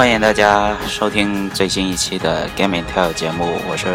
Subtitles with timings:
[0.00, 3.86] 欢迎大家收听最新一期的 Gaming Tell 节目，我是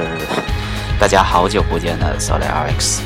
[0.99, 2.99] 大家好久不见的 Solid RX。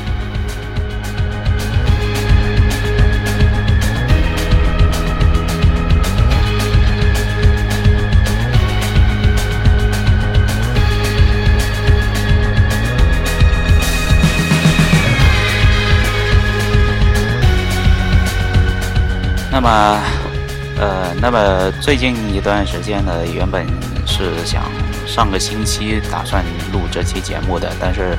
[19.50, 19.98] 那么，
[21.20, 23.66] 那么最近一段时间呢，原本
[24.06, 24.62] 是想
[25.06, 28.16] 上个星期打算录这期节目的，但是，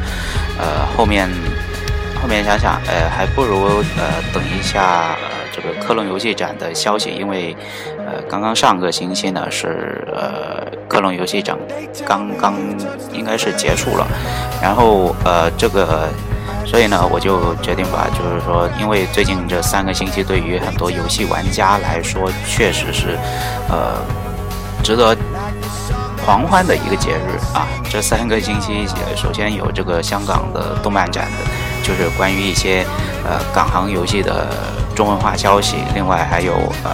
[0.57, 1.29] 呃，后面
[2.21, 7.55] 后面想想，呃，还不如呃等一下呃这个科隆游戏展的消息，因为
[7.99, 11.57] 呃刚刚上个星期呢是呃科隆游戏展
[12.05, 12.55] 刚刚
[13.13, 14.07] 应该是结束了，
[14.61, 16.09] 然后呃这个。
[16.71, 23.17] 所以呢，我就决定吧，就是说，因为最近这三个星期对于很多游戏玩家来说，确实是，
[23.67, 24.01] 呃，
[24.81, 25.13] 值得
[26.23, 27.67] 狂欢的一个节日啊。
[27.89, 32.85] 这三个星期，首先有这个香港的动漫展的，就是关于一些
[33.25, 34.47] 呃港行游戏的
[34.95, 36.53] 中文化消息，另外还有
[36.85, 36.93] 呃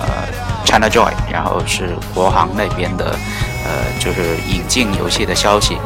[0.65, 3.15] China Joy，然后是国行那边的。
[3.67, 5.77] 呃，就是引进游戏的消息，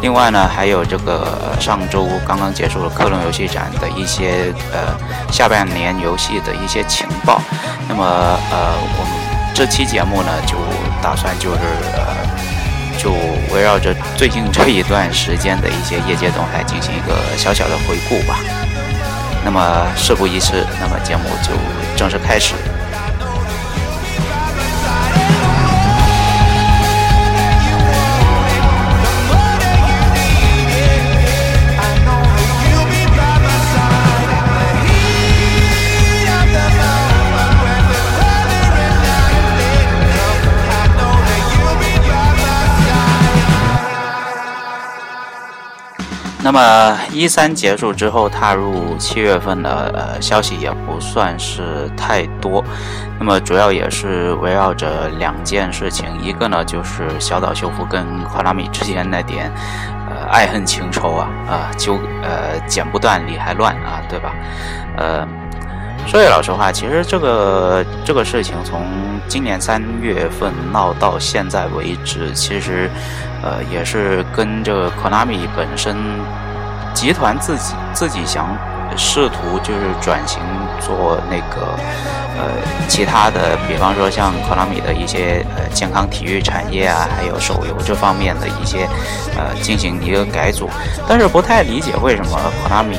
[0.00, 4.96] 另外呢，还有这个上周刚刚结束了科隆游戏展的一些呃
[5.30, 7.40] 下半年游戏的一些情报。
[7.88, 8.04] 那么
[8.50, 10.56] 呃，我们这期节目呢，就
[11.02, 11.58] 打算就是
[11.94, 12.16] 呃，
[12.98, 13.12] 就
[13.54, 18.38] 围绕着最近这一段时间的一些业界动态进行一个小小的回顾吧。
[19.44, 21.50] 那么事不宜迟，那么节目就
[21.96, 22.54] 正式开始。
[46.46, 52.62] 那么一三结束之后，踏入七月份的呃消息也不算是太多。
[53.18, 59.50] 那么主要也是围绕着两件事情，一个呢就是小岛秀夫跟卡拉米之间那点
[60.08, 64.32] 呃爱恨情仇啊啊就呃剪不断理还乱啊，对吧？
[64.96, 65.26] 呃，
[66.06, 68.86] 说句老实话，其实这个这个事情从
[69.26, 72.88] 今年三月份闹到现在为止，其实。
[73.46, 75.96] 呃，也是跟这个 Konami 本身
[76.92, 78.48] 集团自己自己想
[78.96, 80.40] 试图就是转型
[80.80, 81.78] 做那个
[82.36, 82.50] 呃
[82.88, 88.88] 其他的，比方说像 Konami 的一些呃健康体育产业啊，还有手游这方面的一些
[89.36, 90.68] 呃进行一个改组，
[91.06, 92.96] 但是不太理解为什么 Konami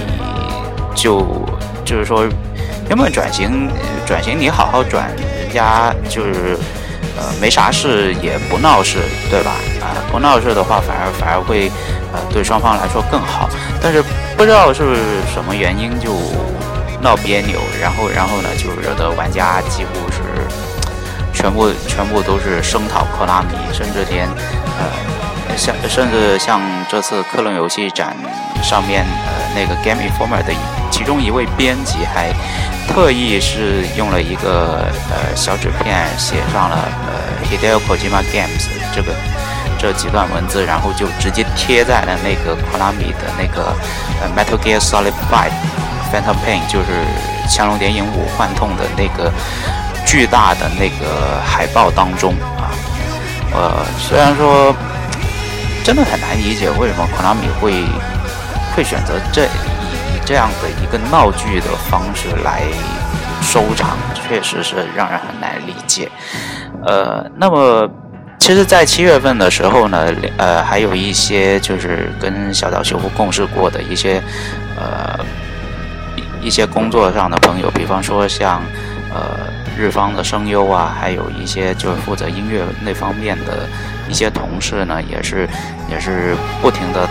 [0.95, 1.25] 就
[1.83, 2.25] 就是说
[2.87, 3.69] 原本转型
[4.05, 5.09] 转型你好好转，
[5.41, 6.57] 人家就是。
[7.17, 9.51] 呃，没啥事也不闹事，对吧？
[9.81, 11.71] 啊，不闹事的话，反而反而会，
[12.13, 13.49] 呃，对双方来说更好。
[13.81, 14.03] 但是
[14.37, 14.95] 不知道是
[15.33, 16.13] 什么原因就
[17.01, 20.21] 闹别扭，然后然后呢，就惹得玩家几乎是
[21.33, 24.27] 全部全部都是声讨科拉米，甚至连
[24.79, 28.15] 呃像甚至像这次克隆游戏展
[28.61, 30.53] 上面呃那个 Game Informer 的
[30.97, 32.33] 其中一位编辑还。
[32.89, 39.11] 特意是用了一个呃小纸片写上了呃 Hideo Kojima Games 这个
[39.77, 43.75] 这几段文字，然后就直接贴在了那个 Konami 的那个
[44.33, 45.51] Metal Gear Solid Five
[46.13, 46.85] Phantom Pain，就是
[47.53, 49.33] 《枪龙谍影五：幻痛》的那个
[50.05, 52.71] 巨大的那个海报当中啊。
[53.53, 54.73] 呃，虽然说
[55.83, 57.83] 真的很难理解为什么 Konami 会
[58.73, 59.45] 会选择这。
[60.27, 62.61] 这样的一个闹剧的方式来
[63.41, 66.11] 收场，确实是让人很难理解。
[66.85, 67.89] 呃，那么
[68.37, 74.21] 其实，在七月份的时候呢，呃，还有一些就是跟小岛修复共事过的一些
[74.77, 75.17] 呃
[76.41, 78.61] 一些工作上的朋友，比方说像
[79.13, 79.47] 呃
[79.77, 83.65] 日方的声优啊，还有一些就是负责音乐那方面的
[84.09, 85.47] 一些同事呢，也是
[85.89, 87.07] 也是不停的。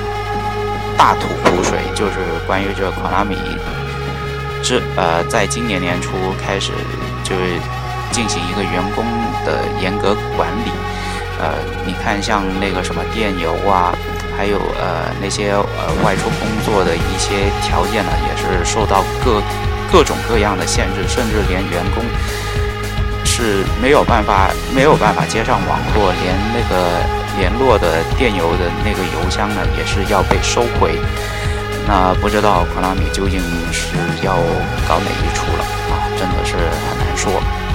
[0.96, 2.14] 大吐苦水，就是
[2.46, 3.36] 关于这个 Konami，
[4.62, 6.12] 这呃，在今年年初
[6.44, 6.72] 开始
[7.22, 7.60] 就是
[8.10, 9.04] 进行一个员工
[9.44, 10.70] 的严格管理，
[11.38, 11.54] 呃，
[11.84, 13.94] 你看像那个什么电邮啊，
[14.36, 19.42] 还有呃那些呃外出工作的一些条件呢，也是受到各
[19.92, 22.02] 各种各样的限制，甚至连员工
[23.24, 27.25] 是没有办法没有办法接上网络，连那个。
[27.38, 30.98] 联络的电邮的那个邮箱呢，也是要被收回。
[31.86, 33.40] 那不知道卡拉米究竟
[33.72, 34.34] 是要
[34.88, 36.08] 搞哪一出了啊？
[36.18, 37.65] 真的是很难说。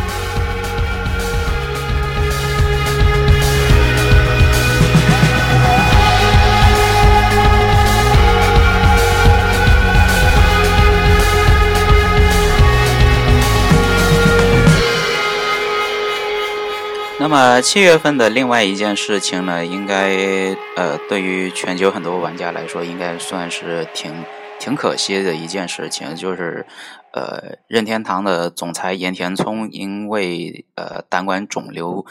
[17.21, 24.25] 那么七月份的另外一件事情呢，应该呃，对于全球很多玩家来说，应该算是挺
[24.59, 26.65] 挺可惜的一件事情，就是
[27.13, 32.03] 呃，任天堂的总裁岩田聪因为呃胆管肿瘤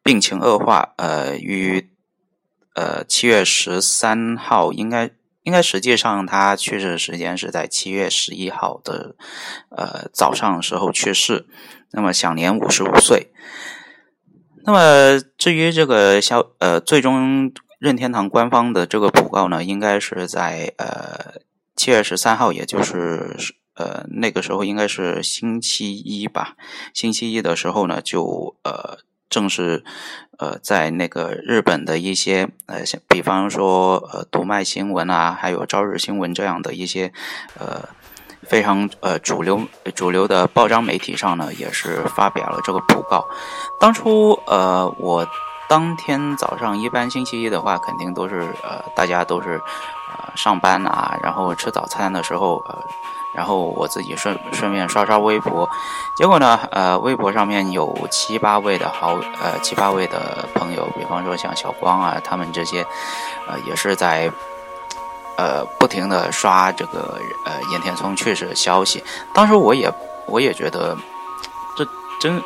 [0.00, 1.90] 病情恶化，呃，于
[2.76, 5.10] 呃七月十三号，应该
[5.42, 9.16] 应该实际上他去世的时间是在七月十一号的
[9.70, 11.46] 呃早上时候去世，
[11.90, 13.26] 那么享年五十五岁。
[14.64, 21.40] 那么至于这个消呃，最终任天堂官方的这个讣告呢，应该是在呃
[21.74, 23.36] 七月十三号，也就是
[23.74, 26.56] 呃那个时候应该是星期一吧。
[26.94, 28.98] 星期一的时候呢，就呃
[29.28, 29.82] 正式
[30.38, 37.12] 呃在那个日本的一些呃比方说呃读卖新闻啊，还有朝日新闻这样的一些
[37.58, 37.88] 呃。
[38.48, 39.60] 非常呃主流
[39.94, 43.24] 主流的报章媒体上呢，也是发表了这个讣告。
[43.80, 45.26] 当初呃，我
[45.68, 49.60] 当天早上一般星期一的话，肯定都是呃大家都是
[50.10, 52.78] 呃上班啊，然后吃早餐的时候呃，
[53.32, 55.68] 然后我自己顺顺便刷刷微博。
[56.16, 62.84] 结果呢呃，微博上面有七八位的好呃七八位的朋友，比方说像小光啊，他们这些
[63.46, 64.30] 呃也是在。
[65.36, 69.02] 呃，不停的刷这个呃岩田聪去世的消息，
[69.34, 69.90] 当时我也
[70.26, 70.96] 我也觉得
[71.76, 71.84] 这
[72.20, 72.42] 真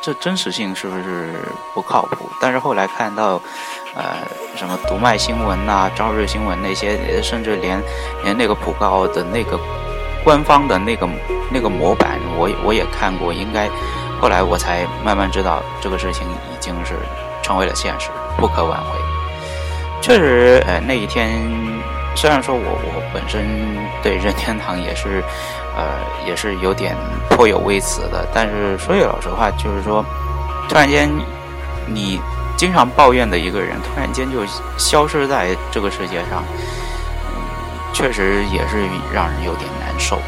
[0.00, 1.34] 这真实性是不是
[1.74, 2.24] 不靠谱？
[2.40, 3.40] 但是后来看到
[3.94, 4.16] 呃
[4.56, 7.82] 什么读卖新闻呐、朝日新闻那些，甚至连
[8.22, 9.58] 连那个普告的那个
[10.24, 11.08] 官方的那个
[11.50, 13.68] 那个模板，我我也看过，应该
[14.20, 16.94] 后来我才慢慢知道这个事情已经是
[17.42, 18.90] 成为了现实，不可挽回。
[20.00, 21.79] 确实，呃那一天。
[22.14, 23.46] 虽然说我我本身
[24.02, 25.22] 对任天堂也是，
[25.76, 26.94] 呃，也是有点
[27.30, 30.04] 颇有微词的，但是说句老实话，就是说，
[30.68, 31.08] 突然间
[31.86, 32.20] 你
[32.56, 34.40] 经常抱怨的一个人，突然间就
[34.76, 36.44] 消失在这个世界上，
[37.30, 37.40] 嗯，
[37.94, 38.76] 确实也是
[39.12, 40.18] 让人有点难受。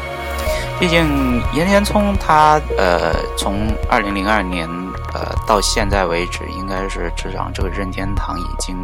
[0.79, 4.67] 毕竟岩田聪他呃，从二零零二年。
[5.13, 8.75] 呃，到现在为止，应该是执掌这个任天堂已经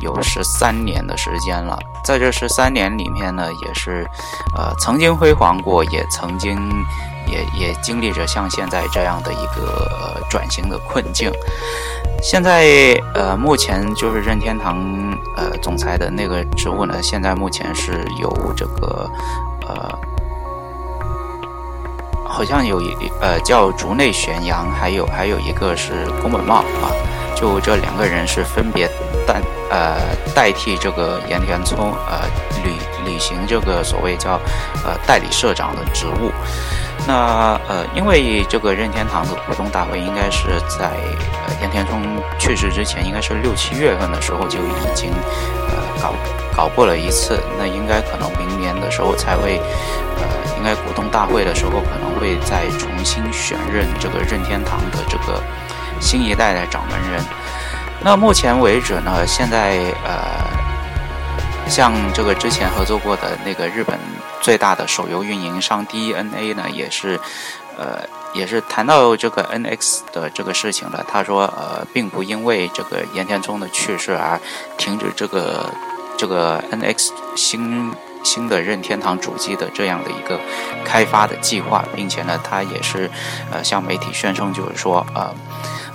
[0.00, 1.78] 有十三年的时间了。
[2.02, 4.06] 在这十三年里面呢，也是
[4.56, 6.58] 呃曾经辉煌过，也曾经
[7.26, 11.30] 也也经历着像现在这样的一个转型的困境。
[12.22, 12.64] 现在
[13.14, 14.78] 呃，目前就是任天堂
[15.36, 19.10] 呃总裁的那个职务呢，现在目前是由这个
[19.68, 19.98] 呃。
[22.38, 26.86] 好像有一呃叫竹内玄阳，还有还有一个是宫本茂啊，
[27.34, 28.86] 就这两个人是分别
[29.26, 29.42] 代
[29.72, 29.96] 呃
[30.36, 32.28] 代替这个岩田聪呃
[32.62, 32.70] 履
[33.04, 34.40] 履行这个所谓叫
[34.84, 36.30] 呃代理社长的职务。
[37.08, 40.92] 那呃因为这个任天堂的股东大会应该是在
[41.44, 42.00] 呃岩田聪
[42.38, 45.10] 去世之前，应该是六七月份的时候就已经
[45.66, 46.14] 呃搞
[46.56, 49.60] 搞过了一次，那应该可能明年的时候才会
[50.18, 50.47] 呃。
[50.58, 55.40] 应该股东大会的时候可能会再重新选任这个任天堂的这个
[56.00, 57.22] 新一代的掌门人。
[58.02, 60.44] 那目前为止呢，现在呃，
[61.68, 63.98] 像这个之前合作过的那个日本
[64.40, 67.18] 最大的手游运营商 DNA 呢，也是
[67.76, 68.00] 呃
[68.32, 71.04] 也是谈到这个 NX 的这个事情了。
[71.08, 74.40] 他说呃，并不因为这个岩田聪的去世而
[74.76, 75.72] 停止这个
[76.16, 77.92] 这个 NX 新。
[78.24, 80.38] 新的任天堂主机的这样的一个
[80.84, 83.10] 开发的计划，并且呢，它也是
[83.50, 85.34] 呃向媒体宣称，就是说呃，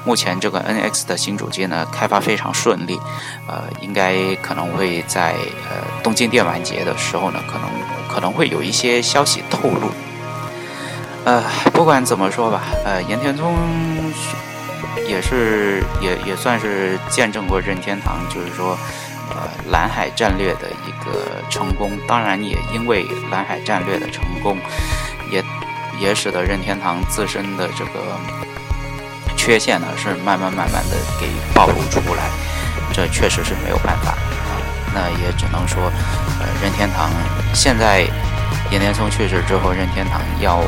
[0.05, 2.99] 目前这个 NX 的新主机呢开发非常顺利，
[3.47, 5.33] 呃，应该可能会在
[5.69, 7.69] 呃东京电玩节的时候呢，可能
[8.07, 9.91] 可能会有一些消息透露。
[11.25, 13.55] 呃，不管怎么说吧，呃，岩田聪
[15.07, 18.77] 也是也也算是见证过任天堂，就是说。
[19.35, 24.57] 呃，蓝海战略的一个成功，当然也因为蓝海战略的成功，
[25.31, 25.43] 也
[25.99, 27.99] 也使得任天堂自身的这个
[29.35, 32.29] 缺陷呢是慢慢慢慢的给暴露出来，
[32.93, 34.53] 这确实是没有办法啊。
[34.93, 35.81] 那也只能说，
[36.39, 37.09] 呃，任天堂
[37.55, 38.01] 现在
[38.69, 40.61] 岩田聪去世之后，任天堂要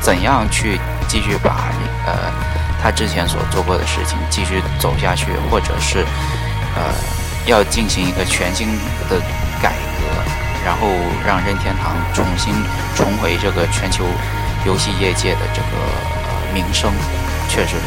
[0.00, 1.70] 怎样去继续把
[2.06, 2.12] 呃
[2.82, 6.04] 他之前所做过的事情继续走下去，或者是
[6.74, 7.21] 呃。
[7.46, 8.68] 要进行一个全新
[9.10, 9.20] 的
[9.60, 10.06] 改革，
[10.64, 10.88] 然后
[11.26, 12.54] 让任天堂重新
[12.94, 14.04] 重回这个全球
[14.64, 15.78] 游戏业界的这个
[16.24, 16.92] 呃名声，
[17.48, 17.86] 确实是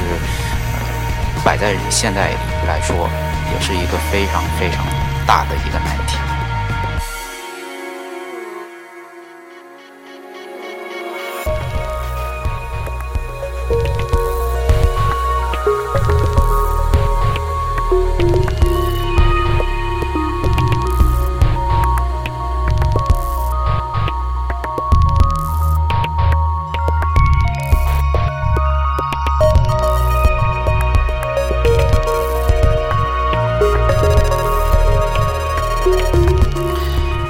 [0.73, 2.31] 呃摆在现在
[2.67, 3.09] 来说，
[3.53, 4.85] 也是一个非常非常
[5.25, 6.17] 大的一个难题。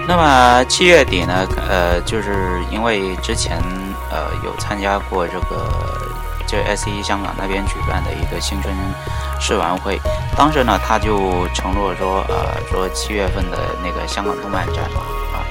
[0.07, 3.57] 那么七月底呢，呃，就是因为之前
[4.11, 5.67] 呃有参加过这个
[6.45, 8.73] 就 S 一香港那边举办的一个新春
[9.39, 9.99] 试玩会，
[10.37, 15.01] 当时呢他就承诺说，呃，说七月份的那个香港动漫展嘛，
[15.33, 15.41] 啊，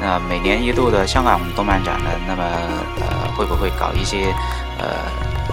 [0.00, 2.42] 那每年一度的香港动漫展呢，那么
[3.00, 4.34] 呃会不会搞一些
[4.78, 4.96] 呃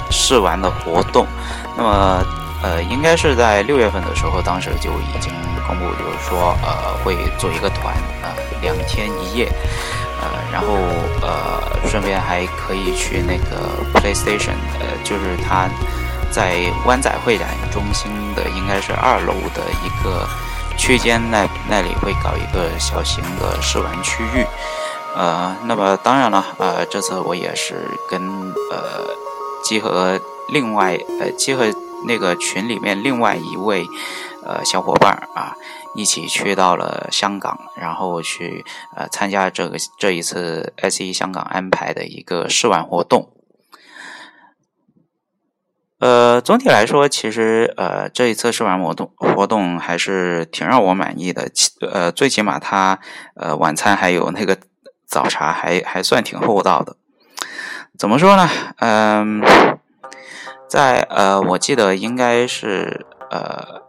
[0.10, 1.28] 试玩的活动？
[1.76, 2.24] 那么
[2.64, 5.34] 呃应该是在六月份的时候，当时就已经。
[5.68, 7.94] 公布就是说，呃，会做一个团，
[8.62, 9.52] 两天一夜，
[10.22, 10.74] 呃，然后
[11.22, 15.70] 呃，顺便还可以去那个 PlayStation，呃，就是他
[16.32, 20.28] 在湾仔会展中心的应该是二楼的一个
[20.78, 24.46] 区间，那那里会搞一个小型的试玩区域，
[25.16, 28.22] 呃，那么当然了，呃，这次我也是跟
[28.72, 29.08] 呃
[29.64, 31.66] 集合另外呃集合
[32.06, 33.88] 那个群里面另外一位。
[34.46, 35.54] 呃，小伙伴啊，
[35.98, 38.64] 一起去到了香港，然后去
[38.96, 43.34] 呃参加这个这一次 S E 香港安排的一个试玩活动。
[46.00, 51.50] 呃，总体来说，其实呃这一次试玩活动活动还是挺让我满意的。
[51.92, 53.00] 呃，最起码它
[53.36, 54.56] 呃晚餐还有那个
[55.08, 56.96] 早茶还还算挺厚道的。
[57.98, 58.48] 怎么说呢？
[58.78, 59.42] 嗯，
[60.70, 63.87] 在呃我记得应该是呃。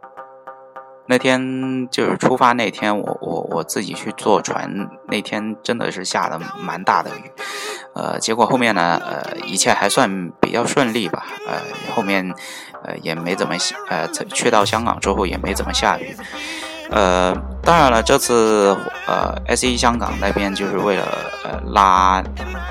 [1.11, 7.33] 那天就是出发那天，我我我自己去坐船，那天真的是下了蛮大的雨，
[7.95, 11.61] 呃，结果后面呢，呃，一切还算比较顺利吧，呃，
[11.95, 12.35] 后面
[12.85, 13.55] 呃也没怎么
[13.89, 16.15] 呃去到香港之后也没怎么下雨。
[16.91, 18.77] 呃，当然了，这次
[19.07, 21.05] 呃，S E 香港那边就是为了
[21.45, 22.23] 呃拉，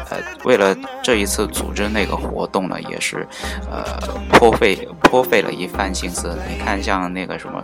[0.10, 3.28] 呃，为了这一次组织那个活动呢，也是
[3.72, 3.84] 呃
[4.32, 6.36] 颇费颇费了一番心思。
[6.50, 7.64] 你看，像那个什么，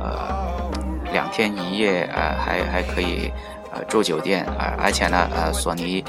[0.00, 0.70] 呃，
[1.12, 3.32] 两天一夜，呃，还还可以
[3.72, 6.04] 呃住酒店，呃，而且呢，呃，索尼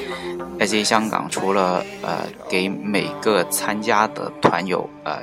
[0.59, 5.17] S E 香港除了呃给每个参加的团友呃。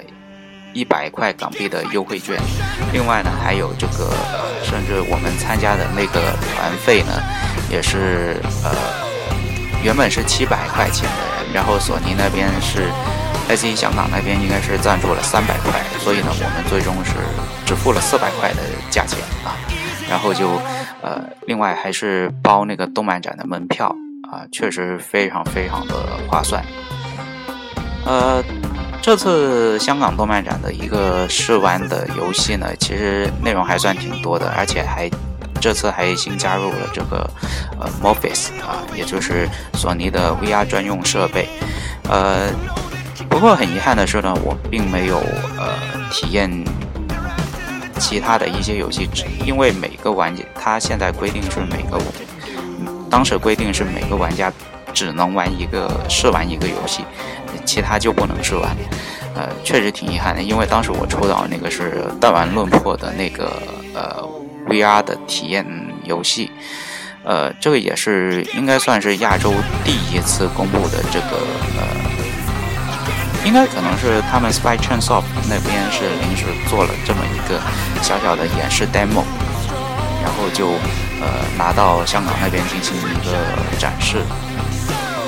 [0.76, 2.38] 一百块港币的优惠券，
[2.92, 4.12] 另外呢，还有这个，
[4.62, 7.12] 甚至我们参加的那个团费呢，
[7.70, 8.70] 也是呃，
[9.82, 12.90] 原本是七百块钱的，然后索尼那边是
[13.48, 17.12] ，S E 香港那边应该是赞助了三百块，所以呢，我们最终是
[17.64, 19.56] 只付了四百块的价钱啊，
[20.10, 20.60] 然后就
[21.00, 23.86] 呃，另外还是包那个动漫展的门票
[24.30, 25.94] 啊，确实非常非常的
[26.28, 26.62] 划算，
[28.04, 28.44] 呃。
[29.06, 35.08] 这次香港动漫展的一个试玩的游戏呢，其实内容还算挺多的，而且还
[35.60, 37.30] 这次还新加入了这个
[37.78, 41.48] 呃 Morpheus 啊，也就是索尼的 VR 专用设备。
[42.10, 42.50] 呃，
[43.30, 45.18] 不过很遗憾的是呢，我并没有
[45.56, 45.78] 呃
[46.10, 46.50] 体验
[48.00, 49.08] 其他的一些游戏，
[49.46, 52.02] 因为每个玩家他现在规定是每个
[53.08, 54.52] 当时规定是每个玩家
[54.96, 57.04] 只能玩一个试玩一个游戏。
[57.64, 58.76] 其他就不能试玩，
[59.34, 63.60] 呃，确实挺遗憾的，因为当时我抽到那个是弹丸论破的那个
[63.92, 64.22] 呃
[64.68, 65.66] VR 的体验
[66.04, 66.52] 游戏，
[67.24, 69.52] 呃，这个也是应该算是亚洲
[69.84, 71.42] 第一次公布的这个
[71.76, 71.82] 呃，
[73.44, 77.60] 应该可能是他们 Spy Chain Soft 那边是临时做了这么一个
[78.00, 79.24] 小小的演示 demo，
[80.22, 80.68] 然后就
[81.20, 81.26] 呃
[81.58, 83.32] 拿到香港那边进行一个
[83.76, 84.18] 展示，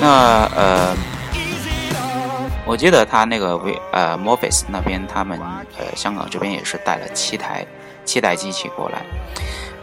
[0.00, 0.96] 那呃。
[2.70, 5.40] 我记得他那个 V 呃 Morpheus 那边，他们
[5.78, 7.64] 呃香港这边也是带了七台
[8.04, 9.02] 七台机器过来，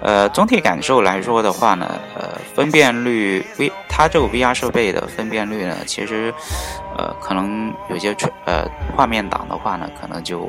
[0.04, 6.32] 呃总体感受来说的话呢，呃分辨率 V 它这个 VR 设备的分辨率呢，其实
[6.96, 10.48] 呃可能有些呃画面档的话呢，可能就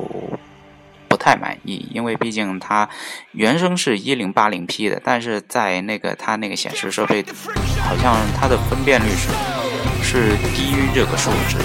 [1.17, 2.87] 太满意，因为毕竟它
[3.33, 7.25] 原生是一零八零 P 的，但是在那个它那个显示设备，
[7.81, 9.27] 好像它的分辨率是
[10.01, 11.57] 是低于这个数值。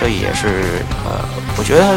[0.00, 1.22] 所以也是，呃，
[1.56, 1.96] 我觉得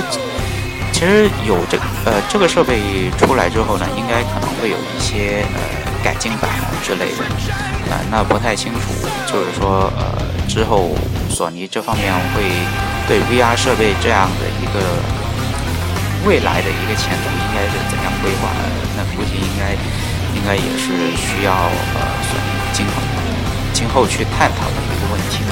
[0.93, 5.59] 其实有这呃这个设备出来之后呢，应该可能会有一些呃
[6.03, 6.47] 改进版
[6.83, 7.25] 之类的，
[7.89, 8.79] 呃，那不太清楚，
[9.25, 10.13] 就是说呃
[10.47, 10.95] 之后
[11.27, 12.43] 索尼这方面会
[13.07, 14.79] 对 VR 设备这样的一个
[16.25, 18.49] 未来的一个前途应该是怎样规划？
[18.97, 19.73] 那估计应该
[20.35, 22.91] 应该也是需要呃索尼今后
[23.73, 25.43] 今后去探讨的一个问题。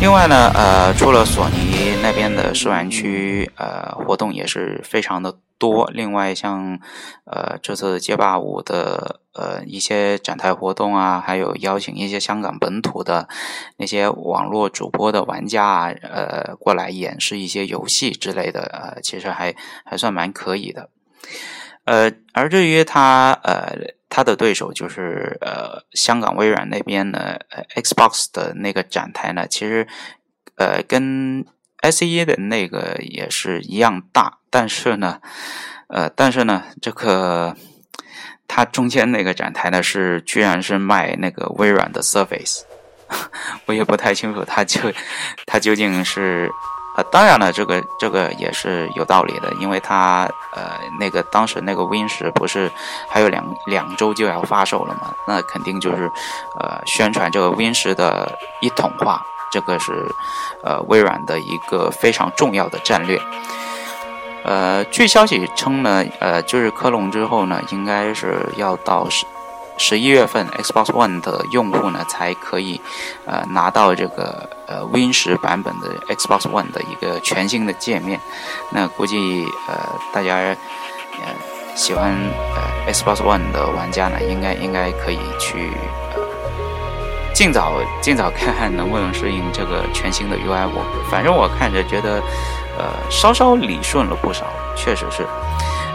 [0.00, 5.90] 另外呢，呃，除了索尼那边的试玩区，呃，活动也是非常的多。
[5.92, 6.78] 另外，像
[7.24, 13.28] 呃这次街霸五的呃一些展台活动啊，还有邀请一些香港本土的
[13.76, 20.90] 那些网络主播的玩家啊，呃过来演示一些游戏之类的，呃，其实还还算蛮可以的。
[21.84, 23.72] 呃，而至于他呃
[24.10, 29.88] 他的对手就是呃香港微软那边的 Xbox 的那个展台呢，其实
[30.56, 31.46] 呃跟
[31.80, 35.20] S E 的那个也是一样大，但是呢，
[35.88, 37.56] 呃但是呢这个
[38.46, 42.62] 它中间那个展台呢是居然是卖那个微软的 Surface，
[43.66, 44.80] 我也不太清楚它就
[45.46, 46.50] 它究竟是。
[46.96, 52.68] 呃，当然了，这个这个也是有道理的，因为它呃那个当时那个 Win 十不是
[53.08, 56.10] 还有两两周就要发售了嘛，那肯定就是
[56.58, 59.92] 呃宣传这个 Win 十的一统化，这个是
[60.62, 63.20] 呃微软的一个非常重要的战略。
[64.44, 69.26] 呃，据消息称呢，呃就是克隆之后呢，应该是要到十。
[69.80, 72.80] 十一月份，Xbox One 的用户呢才可以，
[73.26, 78.20] 呃，拿到这个呃 Win 十版本的 Xbox One 的一个全新的界面。
[78.72, 79.78] 那估计呃
[80.12, 80.56] 大家呃
[81.76, 82.12] 喜欢
[82.56, 85.70] 呃 Xbox One 的玩家呢，应该应该可以去
[87.38, 90.66] 尽早尽早 看看能不能适应这个全新的 UI。
[90.74, 92.20] 我反正我看着觉得
[92.76, 95.24] 呃稍稍理顺了不少，确实是。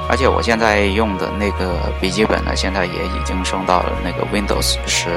[0.08, 5.10] 而且我现在用的那个笔记本呢，现在也已经升到了那个 Windows 十。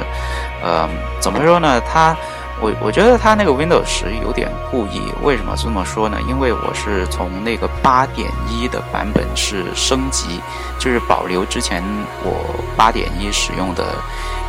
[0.61, 0.89] 呃，
[1.21, 1.81] 怎么说呢？
[1.83, 2.17] 它，
[2.61, 5.01] 我我觉得它那个 Windows 十有点故意。
[5.23, 6.19] 为什么这么说呢？
[6.29, 10.41] 因为我是从那个八点一的版本是升级，
[10.81, 11.85] 就是保留之前
[12.25, 12.35] 我
[12.77, 13.85] 八点一使用的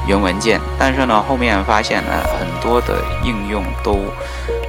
[0.08, 0.60] 原文件。
[0.80, 4.06] 但是呢，后面发现呢，很多的应用都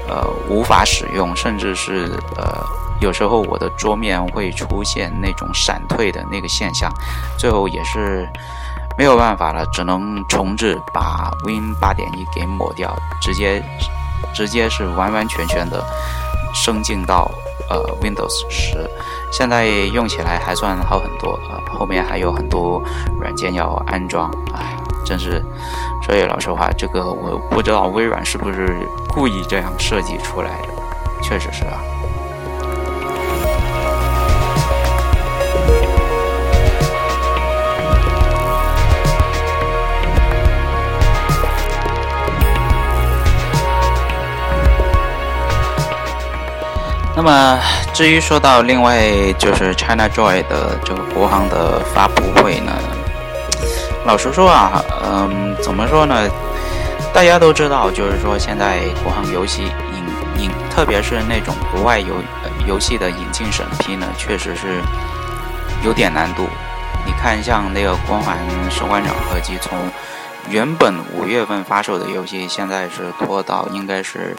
[0.09, 2.67] 呃无法使用，甚至是呃。
[3.01, 6.93] 有时候我的桌面会出现那种闪退的那个现象，
[7.39, 8.29] 最后也是
[8.99, 13.63] 没有办法了，只能重置，把 Win 八点一给抹掉，直接
[14.35, 15.81] 直接是完完全全的
[16.53, 17.31] 升进到
[17.71, 18.91] 呃 Windows 十，
[19.31, 22.83] 现在用起来还算好很多啊，后面还有很多
[23.21, 25.43] 软件要安装，哎，真是
[26.03, 30.69] 所以老实话，这个我不知道微软是不是故意这样设计出来的，
[31.23, 31.81] 确实是啊。
[47.17, 47.59] 那么，
[47.93, 49.03] 至于说到另外
[49.39, 52.73] 就是 China Joy 的这个国行的发布会呢，
[54.09, 56.27] 老实说啊，嗯，怎么说呢？
[57.13, 59.65] 大家都知道，就是说现在国行游戏
[60.39, 62.15] 引引，特别是那种国外游
[62.67, 64.81] 游戏的引进审批呢，确实是
[65.85, 66.49] 有点难度。
[67.05, 68.39] 你看，像那个《光环
[68.71, 69.79] 士官长》合集，从
[70.49, 74.35] 原本五月份发售的游戏，现在是拖到应该是。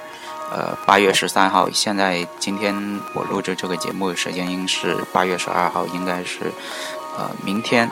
[0.52, 2.74] 呃，八月十三号，现在今天
[3.14, 6.52] 我录制这个节目的时间应是八月十二号，应该是
[7.16, 7.88] 呃明天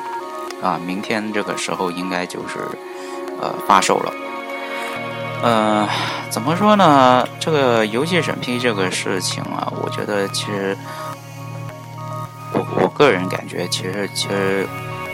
[0.61, 2.59] 啊，明天这个时候应该就是
[3.41, 4.13] 呃发售了。
[5.41, 5.87] 呃，
[6.29, 7.27] 怎么说呢？
[7.39, 10.77] 这个游戏审批这个事情啊，我觉得其实
[12.53, 14.67] 我我个人感觉，其实其实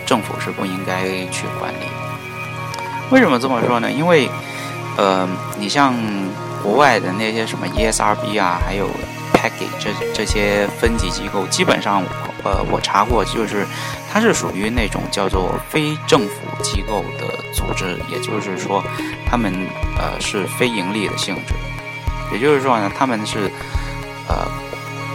[0.05, 1.85] 政府是不应该去管理。
[3.11, 3.91] 为什么这么说呢？
[3.91, 4.29] 因为
[4.97, 5.27] 呃，
[5.57, 5.93] 你像。
[6.63, 8.89] 国外的那些什么 ESRB 啊，还有
[9.43, 12.01] PAGI 这这些分级机构，基本上，
[12.45, 13.67] 呃，我查过，就是
[14.09, 18.81] 它是属于那种叫做非政府机构的组织，也就是说，
[19.29, 19.53] 他们
[19.97, 21.53] 呃是非盈利的性质，
[22.31, 23.51] 也就是说呢，他们是
[24.29, 24.47] 呃，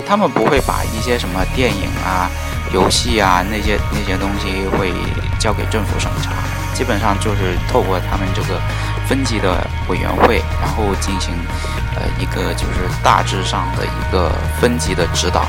[0.07, 2.29] 他们不会把一些什么电影啊、
[2.75, 4.93] 游戏啊那些那些东西会
[5.41, 6.33] 交给政府审查，
[6.75, 8.61] 基本上就是透过他们这个。
[9.09, 11.33] 分级的委员会，然后进行
[11.97, 15.47] 呃一个就是大致上的一个分级的指导。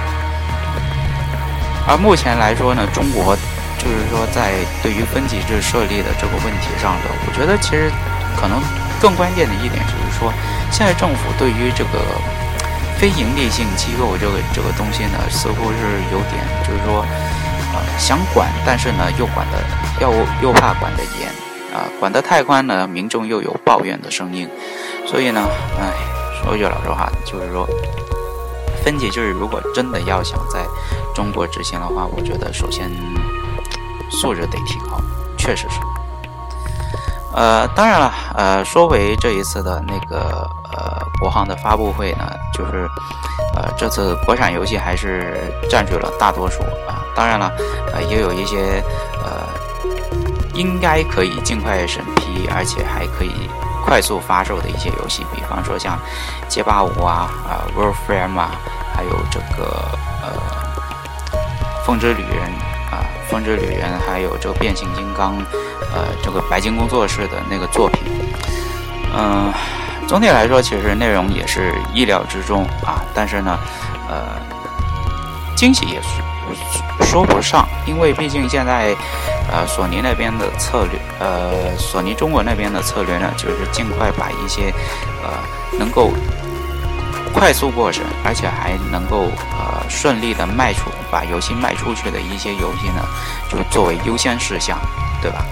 [1.85, 3.35] 而目前来说呢，中国
[3.77, 7.91] 就是说在对于分级制设立的这个问题上的，我觉得其实
[8.39, 8.61] 可能
[9.01, 10.31] 更关键的一点就是说，
[10.71, 11.99] 现在政府对于这个
[12.97, 17.03] 非盈利性机构这个这个东西呢，似乎是有点就是说
[17.73, 19.57] 呃想管，但是呢又管的
[19.99, 21.48] 要又怕管得严。
[21.73, 24.49] 啊，管得太宽呢，民众又有抱怨的声音，
[25.05, 25.47] 所以呢，
[25.79, 25.93] 哎，
[26.41, 27.67] 说句老实话，就是说，
[28.83, 30.65] 分级就是如果真的要想在
[31.13, 32.89] 中国执行的话，我觉得首先
[34.09, 34.99] 素质得提高，
[35.37, 35.79] 确实是。
[37.35, 42.89] 呃，当然了，呃，说回这一次的那个呃国行的发布会呢，就是
[43.55, 47.51] 呃这次国产游戏还是占据了大多数啊，当然了，
[47.93, 48.83] 呃也有一些。
[50.59, 53.49] 应该可以尽快审批，而且还可以
[53.85, 55.97] 快速发售的一些游戏，比方说像
[56.49, 58.51] 街霸五啊、啊 Warframe 啊，
[58.93, 60.27] 还有这个呃
[61.85, 62.43] 风之旅人
[62.91, 65.37] 啊风之旅人》还有这个变形金刚，
[65.93, 68.03] 呃，这个白金工作室的那个作品。
[69.15, 69.53] 嗯，
[70.09, 73.57] 总体来说，其实内容也是意料之中啊，但是呢，
[74.09, 74.25] 呃，
[75.55, 76.21] 惊喜也是
[77.05, 78.93] 说不上，因为毕竟现在，
[79.51, 84.73] 呃，索尼那边的策略，呃，索尼中国那边的策略呢，就是尽快把一些，
[85.23, 86.11] 呃，能够
[87.33, 93.03] 快速过审，而且还能够呃顺利的卖出，把游戏卖出去的一些游戏呢，
[93.49, 94.77] 就作为优先事项，
[95.21, 95.45] 对吧？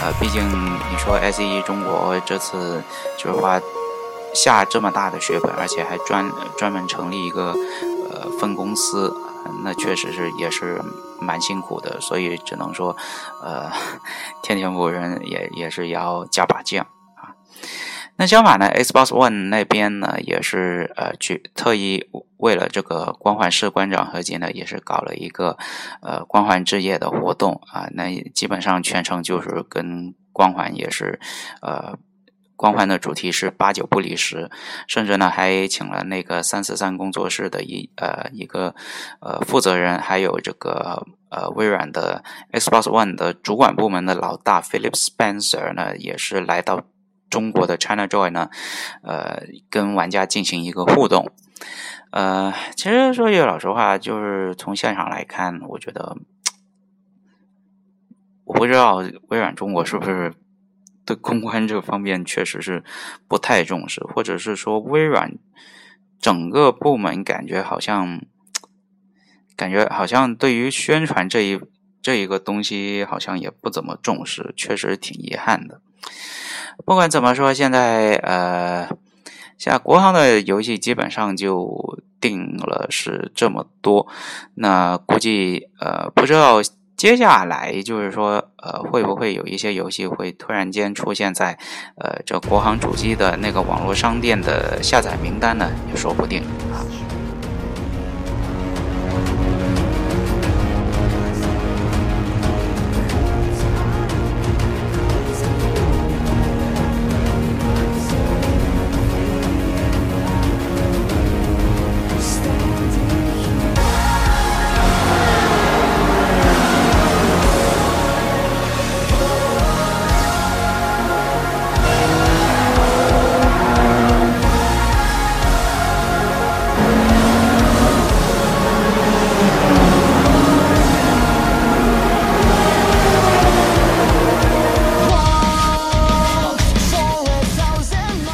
[0.00, 0.42] 呃，毕竟
[0.90, 2.82] 你说 S E 中国这次
[3.16, 3.58] 就是花
[4.34, 7.54] 下这么大的血本，而且还专专门成立一个
[8.10, 9.10] 呃分公司，
[9.62, 10.78] 那确实是也是
[11.20, 12.96] 蛮辛苦的，所以只能说，
[13.42, 13.70] 呃，
[14.42, 17.34] 天天五人也也是要加把劲啊。
[18.16, 25.58] 那相反呢，Xbox One 那边呢也是呃去特意为了这个光环士官长合集呢，也是搞了一个
[26.00, 27.88] 呃光环之夜的活动啊。
[27.92, 31.20] 那基本上全程就是跟光环也是
[31.60, 31.98] 呃
[32.56, 34.50] 光环的主题是八九不离十，
[34.88, 38.74] 甚至呢还请了那个三四三工作室的一呃一个
[39.20, 46.84] 呃负责人，还有这个呃微软的 Xbox One 的主管部门的老大 Philip Spencer 呢，也是来到。
[47.28, 48.50] 中国的 China Joy 呢，
[49.02, 51.32] 呃，跟玩家进行一个互动，
[52.12, 56.16] 呃，其实说句老实话，就是从现场来看，我觉得，
[58.46, 60.32] 我不知道微软中国是不是
[61.06, 62.84] 对公关这方面确实是
[63.28, 65.32] 不太重视，或者是说微软
[66.20, 68.20] 整个部门感觉好像，
[69.56, 71.60] 感觉好像对于宣传这一
[72.02, 75.80] 这一个东西好像也不怎么重视，确实挺遗憾的。
[76.84, 78.88] 不管怎么说，现在呃，
[79.56, 84.06] 像国行的游戏基本上就定了是这么多，
[84.54, 86.60] 那估计呃，不知道
[86.96, 91.58] 接下来就是说呃，会不会有一些游戏会突然间出现在
[91.96, 95.70] 呃这国行主机的那个网络商店的下载名单呢？
[95.90, 97.05] 也说不定啊。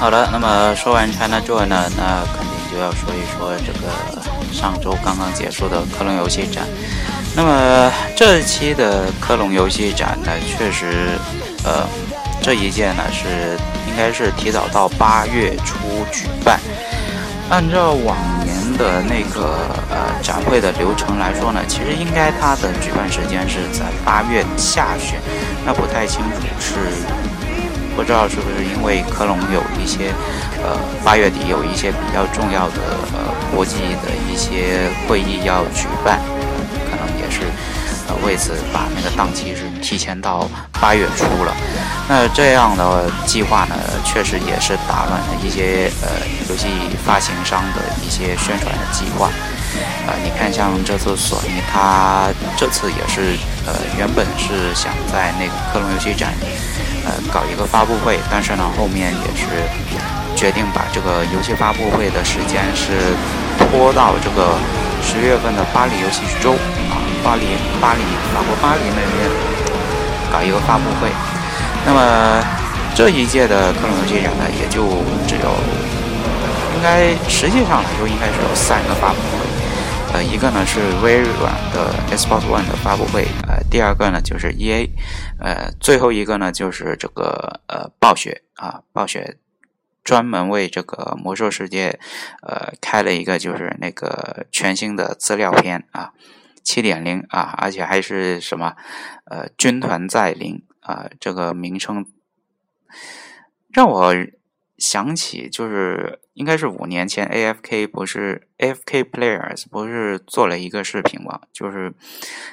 [0.02, 3.86] 好的，那么说完 China Joy 呢，那肯定就要说一说这个
[4.52, 6.66] 上周刚刚结束的科隆游戏展。
[7.36, 11.10] 那么这一期的科隆游戏展呢，确实，
[11.62, 11.86] 呃，
[12.42, 13.56] 这一届呢是
[13.88, 15.76] 应该是提早到八月初
[16.10, 16.58] 举办。
[17.48, 19.54] 按照往年的那个
[19.88, 25.16] 呃展会的流程来说呢，其实应该它的举办时间是在八月下旬，
[25.64, 27.21] 那不太清楚是。
[27.96, 30.12] 不知道是不是因为科隆有一些，
[30.62, 32.80] 呃，八月底有一些比较重要的
[33.12, 36.18] 呃国际的一些会议要举办，
[36.90, 37.40] 可能也是
[38.08, 40.48] 呃为此把那个档期是提前到
[40.80, 41.54] 八月初了。
[42.08, 46.08] 那这样的计划呢，确实也是打乱了一些呃
[46.48, 46.68] 游戏
[47.04, 49.30] 发行商的一些宣传的计划。
[50.06, 56.32] 呃，你看像这次索尼，它这次也是呃原本是想在那个科隆游戏展。
[57.04, 59.46] 呃，搞一个发布会，但是呢，后面也是
[60.36, 63.14] 决定把这个游戏发布会的时间是
[63.58, 64.54] 拖到这个
[65.02, 66.52] 十月份的巴黎游戏周
[66.90, 67.42] 啊，巴黎
[67.80, 69.30] 巴黎法国巴黎那边
[70.32, 71.10] 搞一个发布会。
[71.84, 72.44] 那么
[72.94, 74.86] 这一届的克隆游戏展呢，也就
[75.26, 75.50] 只有
[76.76, 79.42] 应该实际上来说应该是有三个发布会。
[80.14, 83.26] 呃，一个呢是微软的 Xbox One 的发布会，
[83.72, 84.90] 第二个呢就是 EA，
[85.40, 89.38] 呃，最后一个呢就是这个呃暴雪啊，暴雪
[90.04, 91.98] 专门为这个魔兽世界
[92.42, 96.12] 呃开了一个就是那个全新的资料片啊，
[96.62, 98.76] 七点零啊，而且还是什么
[99.24, 102.04] 呃军团在临啊，这个名称
[103.70, 104.14] 让我。
[104.78, 111.40] 想起就是应该是五年前，A F K 不是 A F K Players 不是做了一个视频嘛？
[111.52, 111.92] 就是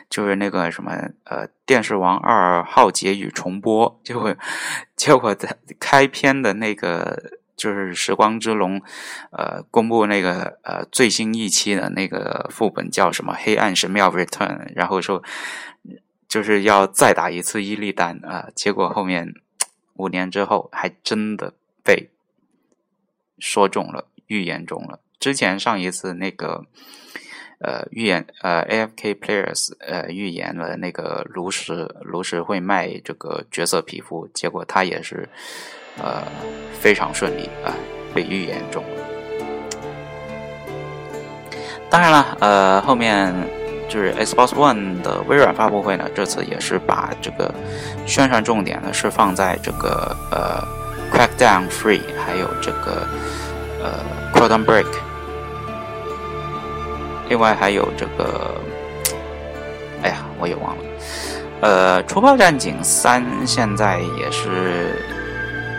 [0.10, 0.92] 就是那个什么
[1.24, 4.36] 呃，电视王二浩劫与重播，结果
[4.98, 8.82] 结果在开篇的那个就是时光之龙，
[9.32, 15.24] 呃，公布那个呃最新一期的那个副本叫什么黑暗神庙 Return，然后说
[16.28, 19.34] 就是要再打一次伊利丹啊，结果后面
[19.94, 22.10] 五年之后还真的被
[23.40, 25.00] 说中了，预言中了。
[25.20, 26.66] 之前上一次那个
[27.60, 35.28] 呃预言呃 AFK Players 呃预言了那个炉石炉石会卖这个角色皮肤，结果他也是
[35.98, 36.24] 呃
[36.80, 37.76] 非常顺利啊
[38.14, 39.04] 被预言中了。
[41.90, 43.34] 当然了，呃后面。
[43.90, 47.52] 就是 Xbox One 的微软发布会呢，这次也是把这个
[48.06, 50.64] 宣传重点呢是放在这个呃
[51.12, 53.08] Crackdown Free，还有这个
[53.84, 54.00] 呃
[54.34, 54.86] Quantum Break，
[57.28, 58.56] 另外还有这个，
[60.04, 60.84] 哎呀，我也忘了，
[61.62, 65.04] 呃，除暴战警三现在也是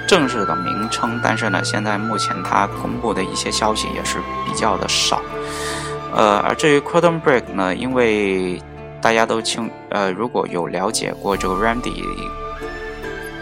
[0.07, 5.23] 正式的名称，但是呢，现在目前它公布的一些消息也是比较的少。
[6.13, 8.61] 呃，而至于 Quantum Break 呢，因为
[9.01, 11.95] 大家都清，呃，如果有了解过这个 Randy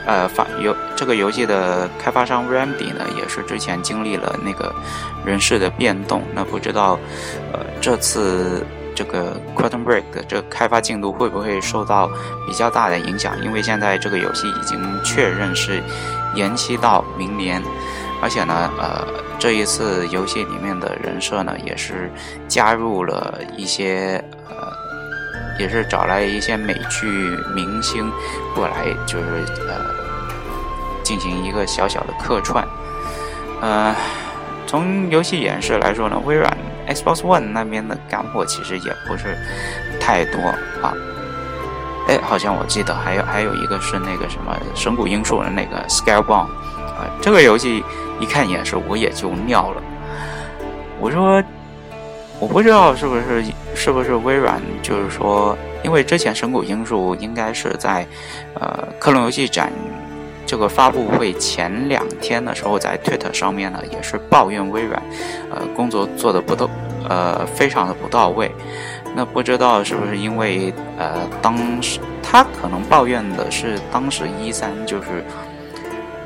[0.08, 4.74] 呃，发游这个游戏的开发商 Remedy 呢，也是之前经历了那个
[5.24, 6.98] 人事的变动，那不知道，
[7.52, 12.10] 呃，这次这个 Quantum Break 的这个开发进度会不会受到
[12.46, 13.38] 比较大的影响？
[13.44, 15.82] 因为现在这个游戏已经确认是
[16.34, 17.62] 延期到明年。
[18.20, 19.06] 而且呢，呃，
[19.38, 22.10] 这一次游戏里面的人设呢，也是
[22.48, 24.72] 加入了一些，呃，
[25.60, 27.06] 也是找来一些美剧
[27.54, 28.10] 明星
[28.56, 29.94] 过来，就是呃，
[31.16, 32.62] 进行一个小小的客串。
[33.62, 33.94] 呃，
[34.66, 36.54] 从游戏演示来说呢，微软
[36.86, 39.38] Xbox One 那边的干货其实也不是
[39.98, 40.38] 太多
[40.82, 40.92] 啊。
[42.08, 46.48] 哎，好像我记得还有还有一个是那个什么神谷英树的那个 Scalebound。
[46.98, 47.82] 啊，这个游戏
[48.20, 49.82] 一看演示，我也就尿了。
[51.00, 51.42] 我说，
[52.38, 53.44] 我不知道是不是
[53.74, 58.06] 是不是微软，就是说，因为之前神谷英树应该是在
[58.54, 59.72] 呃克隆游戏展
[60.48, 65.02] 这个发布会前两天的时候，在 Twitter 上面呢，也是抱怨微软
[65.50, 66.70] 呃工作做的不到
[67.06, 68.50] 呃非常的不到位。
[69.14, 75.22] 那不知道是不是因为呃当时他可能抱怨的是当时一三就是。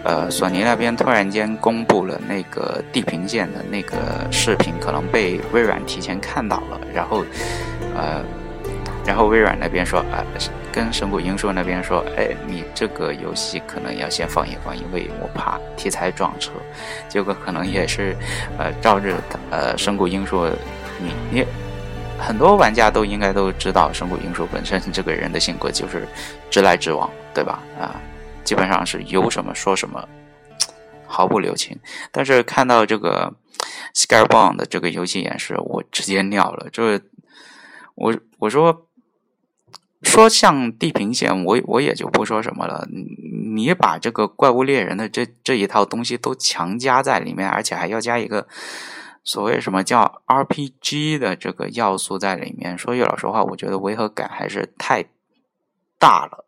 [0.04, 3.96] 呃，索尼那边突然间公布了那个地平线的那个
[4.32, 7.24] 视频，可能被微软提前看到了，然后，
[7.94, 8.20] 呃，
[9.06, 10.26] 然后微软那边说，啊，
[10.72, 16.50] 跟神谷英树那边说，哎，你这个游戏可能要先放一放，因为我怕题材撞车。
[17.08, 18.16] 结果可能也是，
[18.58, 19.16] 呃，照着
[19.50, 20.48] 呃神谷英树，
[20.98, 21.46] 你你
[22.18, 26.08] 很多玩家都应该都知道，神谷英树本身这个人的性格就是
[26.50, 27.62] 直来直往，对吧？
[27.78, 28.00] 啊。
[28.44, 30.06] 基本上是有什么说什么，
[31.06, 31.78] 毫不留情。
[32.10, 33.32] 但是看到这个
[33.96, 36.68] 《Skybound》的这个游戏演示，我直接尿了。
[36.72, 37.00] 就是
[37.94, 38.88] 我我说
[40.02, 42.86] 说像地平线，我我也就不说什么了。
[43.54, 48.48] 你把这个怪物猎人的这这一套东西都强加在里面，而且还要加一个
[49.22, 52.76] 所谓什么叫 RPG 的这个要素在里面。
[52.76, 55.04] 说句老实话，我觉得违和感还是太
[55.98, 56.44] 大了。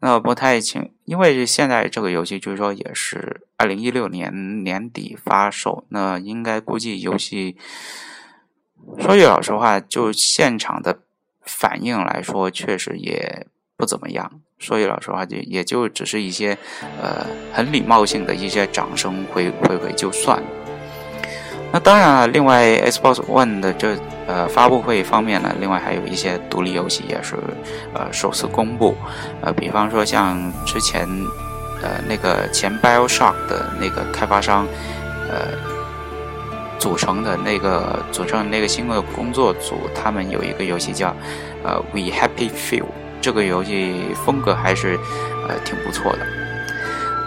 [0.00, 7.56] 那不太清，因为现在这个游戏据说也是二零一六年年底发售，那应该估计游戏
[8.98, 11.02] 说句老实话，就现场的
[11.56, 14.30] 反应来说，确实也不怎么样。
[14.58, 16.56] 说句老实话，就也就只是一些
[17.00, 20.44] 呃很礼貌性的一些掌声回回回就算了。
[21.72, 27.36] 那当然了，另外 Xbox One 的这呃发布会方面呢，另外还有一些独立游戏也是
[27.94, 28.96] 呃首次公布，
[29.40, 31.08] 呃，比方说像之前
[31.80, 34.66] 呃那个前 BioShock 的那个开发商
[35.30, 35.56] 呃
[36.80, 41.14] 组成的那个组成那个新的工作组，他们有一个游戏叫
[41.62, 42.82] 呃 We Happy Few，
[43.20, 44.98] 这个游戏风格还是
[45.46, 46.18] 呃挺不错的，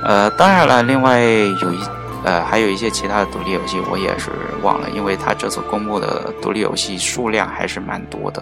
[0.04, 1.80] 呃，当然了，另外有一。
[2.26, 8.42] 呃，还有一些其他的独立游戏，我也是忘了，因为他这次公布的独立游戏数量还是蛮多的，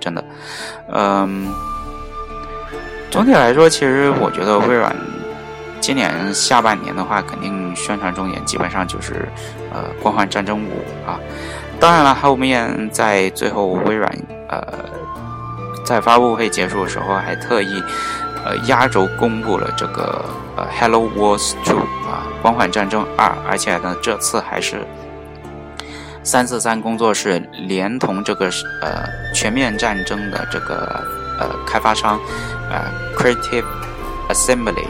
[0.00, 0.24] 真的。
[0.92, 1.46] 嗯，
[3.08, 4.92] 总体来说，其实我觉得微软
[5.88, 9.26] 今年下半年的话，肯定宣传重点基本上就是
[9.72, 11.18] 呃《光环战争五》啊。
[11.80, 14.14] 当然了，后面在最后微软
[14.50, 14.62] 呃
[15.86, 17.82] 在发布会结束的时候，还特意
[18.44, 20.22] 呃压轴公布了这个
[20.56, 21.80] 呃《Hello Wars Two》。
[22.42, 24.86] 光环战争二，而且呢，这次还是
[26.22, 28.50] 三四三工作室连同这个
[28.82, 31.02] 呃全面战争的这个
[31.40, 32.20] 呃开发商
[32.70, 32.84] 呃
[33.16, 33.64] Creative
[34.28, 34.86] Assembly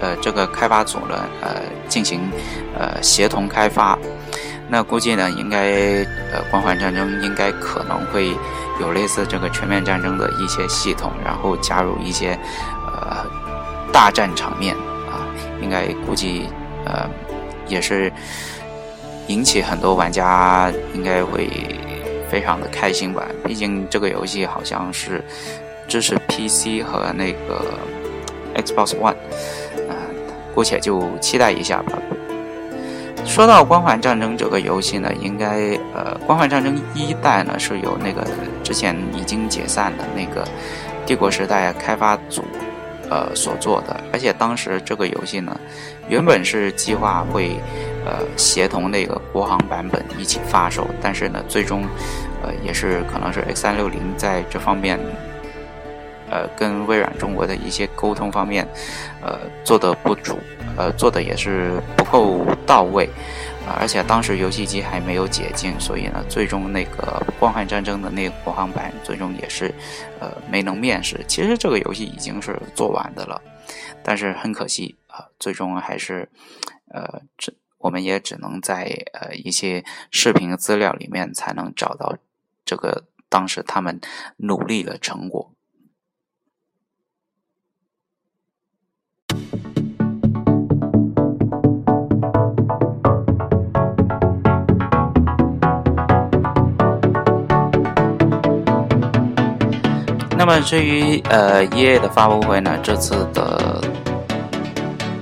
[0.00, 2.20] 呃这个开发组呢呃进行
[2.78, 3.98] 呃协同开发。
[4.66, 6.02] 那估计呢，应该
[6.32, 8.34] 呃光环战争应该可能会
[8.80, 12.36] 有类似这个全面战争的一些系统，然后加入一些
[12.86, 13.24] 呃
[13.92, 14.74] 大战场面
[15.06, 15.28] 啊，
[15.60, 16.48] 应该估计
[16.86, 17.08] 呃
[17.68, 18.10] 也是
[19.28, 21.48] 引起很多玩家应该会
[22.30, 23.22] 非常的开心吧。
[23.44, 25.22] 毕竟这个游戏好像是
[25.86, 27.62] 支持 PC 和那个
[28.56, 29.14] Xbox One，
[30.54, 31.98] 姑且就期待一下吧。
[33.26, 38.22] 说到《光环战争》这个游戏呢，应该呃，《光环战争》一代呢是由那个
[38.62, 40.46] 之前已经解散的那个
[41.06, 42.44] 帝国时代开发组
[43.08, 45.58] 呃所做的，而且当时这个游戏呢
[46.06, 47.56] 原本是计划会
[48.04, 51.82] 呃协同那个国行版本一起发售，但是呢最终
[52.42, 55.00] 呃也是可能是 X 三六零在这方面
[56.34, 58.66] 呃跟微软中国的一些沟通方面
[59.22, 60.36] 呃做的不足。
[60.76, 63.08] 呃，做的也是不够到位，
[63.78, 69.72] 而且当时游戏机还没有解禁，所以呢，最终那个《光汉战争》的那个国行版最终也是，
[70.18, 71.24] 呃，没能面世。
[71.28, 73.40] 其实这个游戏已经是做完的了，
[74.02, 76.28] 但是很可惜啊，最终还是，
[76.90, 82.16] 呃，只我们也只能在呃一些视频资料里面才能找到
[82.64, 84.00] 这个当时他们
[84.38, 85.53] 努力的成果。
[100.46, 103.82] 那么至于呃 E A 的发布会呢，这次的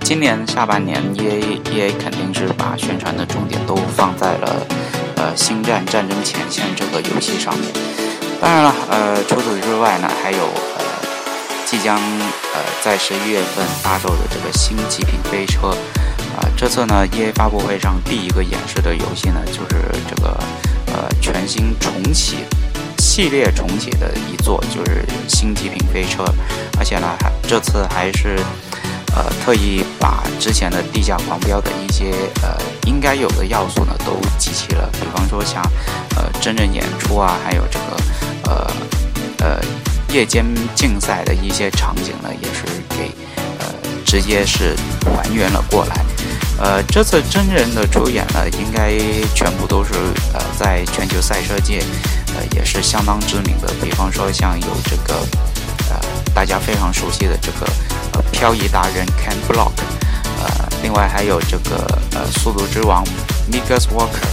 [0.01, 1.39] 今年下半年 E A
[1.71, 4.67] E A 肯定是把宣传的重点都放在了
[5.15, 7.73] 呃星战战争前线这个游戏上面。
[8.41, 10.85] 当然了，呃除此之外呢，还有呃
[11.67, 15.69] 即将呃在十一月份发售的这个新极品飞车
[16.37, 20.37] 啊，这次呢 E A 发布会上第一个演示的游戏呢，就是这个
[20.93, 22.39] 呃全新重启。
[23.03, 26.23] 系列重启的一座就是《星极品飞车》，
[26.79, 28.39] 而且呢，还这次还是
[29.15, 32.13] 呃特意把之前的《地下狂飙》的一些
[32.43, 35.61] 呃应该有的要素呢都集齐了，比方说像
[36.17, 37.97] 呃真人演出啊，还有这个
[38.45, 38.71] 呃
[39.39, 39.61] 呃
[40.15, 43.11] 夜间竞赛的一些场景呢，也是给
[44.13, 44.77] 直接是
[45.17, 46.05] 还原了过来。
[46.59, 48.93] 呃，这次真人的出演呢，应该
[49.35, 49.95] 全部都是
[50.35, 51.83] 呃在全球赛车界。
[52.37, 55.15] 呃，也是相当知名的，比方说像有这个，
[55.89, 55.99] 呃，
[56.35, 57.67] 大家非常熟悉的这个
[58.13, 59.73] 呃漂移达人 Ken Block，
[60.43, 63.03] 呃，另外还有这个呃速度之王
[63.51, 64.29] Migas Walker，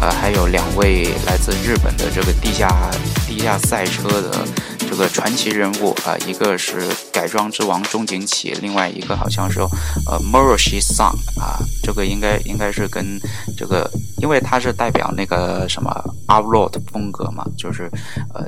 [0.00, 2.90] 呃，还有两位来自日本的这个地下
[3.26, 4.46] 地下赛车的。
[4.90, 6.82] 这个传奇人物啊，一个是
[7.12, 13.16] 改装之王中井启，另外一个好像是呃 m o r o s h i Son 啊，这个应该应该是跟
[13.56, 13.88] 这个，
[14.20, 15.90] 因为他是代表那个什么
[16.26, 17.88] Upload 风格嘛，就是
[18.34, 18.44] 呃。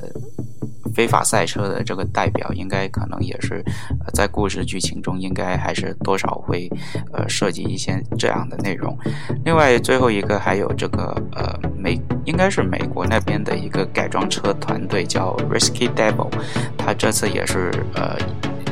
[0.94, 3.64] 非法赛车的这个代表，应该可能也是，
[4.12, 6.68] 在故事剧情中应该还是多少会，
[7.12, 8.97] 呃，涉及一些这样的内容。
[9.45, 16.30] 另外，最后一个还有这个，呃，美应该是美国那边的一个改装车团队叫 Risky Devil，
[16.76, 18.16] 他这次也是，呃，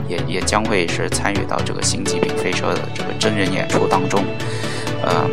[0.08, 4.24] 也也将会是参与到这个星际品飞车的这个真人演出当中。
[5.02, 5.30] 呃，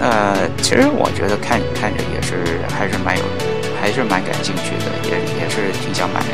[0.00, 3.24] 呃，其实我觉得看着看着也是还是蛮有。
[3.84, 6.26] 还是蛮感兴趣的，也也是挺想买的。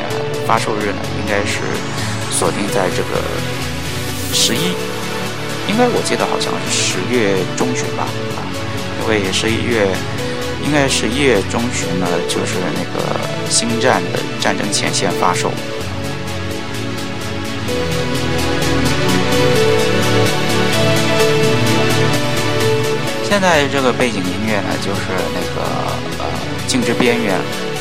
[0.46, 1.58] 发售日呢，应该是
[2.30, 3.20] 锁定在这个
[4.32, 4.76] 十一，
[5.66, 8.46] 应该我记得好像是十月中旬吧，啊，
[9.02, 9.88] 因为十一月
[10.64, 13.18] 应该十一月中旬呢，就是那个
[13.50, 15.50] 星战的战争前线发售。
[23.28, 25.00] 现在这个背景音乐呢，就是
[25.34, 25.89] 那个。
[26.70, 27.34] 《静之边缘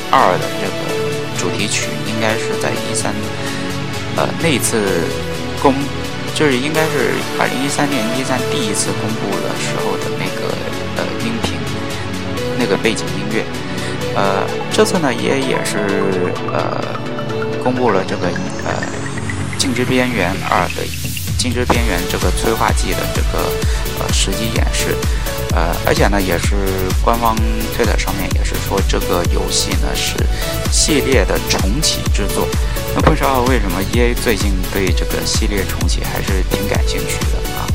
[0.10, 3.14] 二》的这个主题曲，应该是在一三，
[4.18, 4.82] 呃，那次
[5.62, 5.76] 公，
[6.34, 10.50] 就是应该是二零一三年一三第一次公布的时候的那个
[10.98, 11.54] 呃音频，
[12.58, 13.46] 那个背景音乐。
[14.16, 14.42] 呃，
[14.74, 16.82] 这次呢也也是呃
[17.64, 18.26] 公布了这个
[18.66, 18.74] 呃
[19.62, 20.82] 《静之边缘二》的
[21.38, 23.54] 《静之边缘》这个催化剂的这个
[24.00, 24.96] 呃实际演示。
[25.56, 26.56] 呃，而且呢，也是
[27.04, 27.36] 官方
[27.76, 30.14] 推特上面也是说，这个游戏呢是
[30.72, 32.48] 系列的重启之作。
[32.96, 37.66] 那不知道为什么 EA 最近对这个系列重启还是挺感兴趣的啊？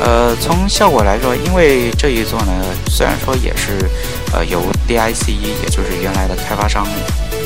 [0.00, 2.52] 呃，从效果来说，因为这一座呢，
[2.88, 3.88] 虽然说也是
[4.32, 6.86] 呃由 DICE，也就是原来的开发商，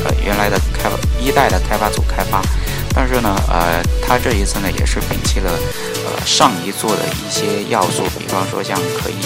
[0.05, 2.43] 呃原来的开发一代的开发组开发。
[2.99, 5.51] 但是呢，呃，他这一次呢也是摒弃了
[6.07, 9.17] 呃上一座的一些要素，比方说像可以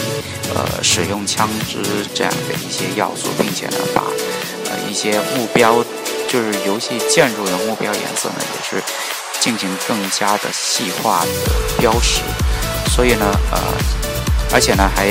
[0.52, 1.78] 呃使用枪支
[2.12, 4.02] 这样的一些要素，并且呢把
[4.64, 5.84] 呃一些目标
[6.28, 8.82] 就是游戏建筑的目标颜色呢也是
[9.40, 12.22] 进行更加的细化的标识，
[12.90, 13.58] 所以呢，呃，
[14.52, 15.06] 而且呢还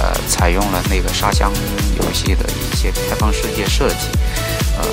[0.00, 1.48] 呃采用了那个沙箱
[1.96, 4.08] 游戏的一些开放世界设计，
[4.78, 4.84] 呃，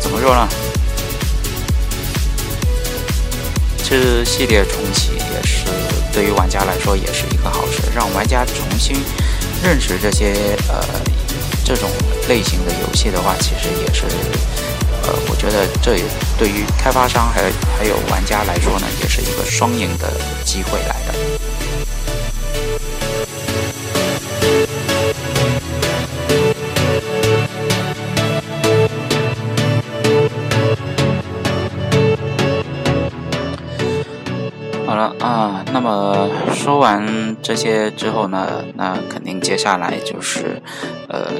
[0.00, 0.48] 怎么说呢？
[3.86, 5.66] 这系列重启也是
[6.12, 8.96] 对于玩家来说也是一个好事，让玩家重新
[9.62, 10.32] 认识这些
[10.68, 10.82] 呃
[11.64, 11.88] 这种
[12.28, 14.04] 类型的游戏的话，其实也是
[15.02, 16.04] 呃，我觉得这也
[16.38, 17.42] 对于开发商还
[17.78, 20.10] 还有玩家来说呢，也是一个双赢的
[20.44, 21.33] 机会来的。
[35.24, 40.60] 啊，那么说完这些之后呢，那肯定接下来就是，
[41.08, 41.32] 呃，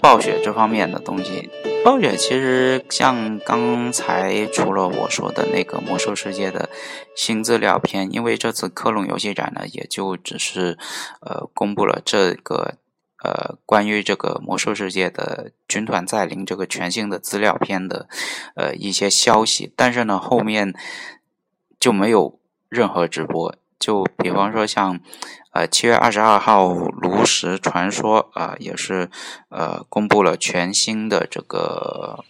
[0.00, 1.50] 暴雪这方面的东西。
[1.84, 6.70] 暴雪其实像刚才除了我说的那个魔兽世界的
[7.14, 10.78] 新资料片，因为这次科隆游戏展呢，也就只是
[11.20, 12.76] 呃公布了这个
[13.22, 18.08] 呃关于这个魔兽世界的军团再临这个全新的资料片的
[18.56, 20.72] 呃一些消息，但是呢后面。
[21.84, 22.38] 就没有
[22.70, 24.98] 任何直播，就比方说像，
[25.52, 26.68] 呃，七月二十二号
[27.02, 29.10] 《炉石传说》啊，也是
[29.50, 32.24] 呃公布了全新的这个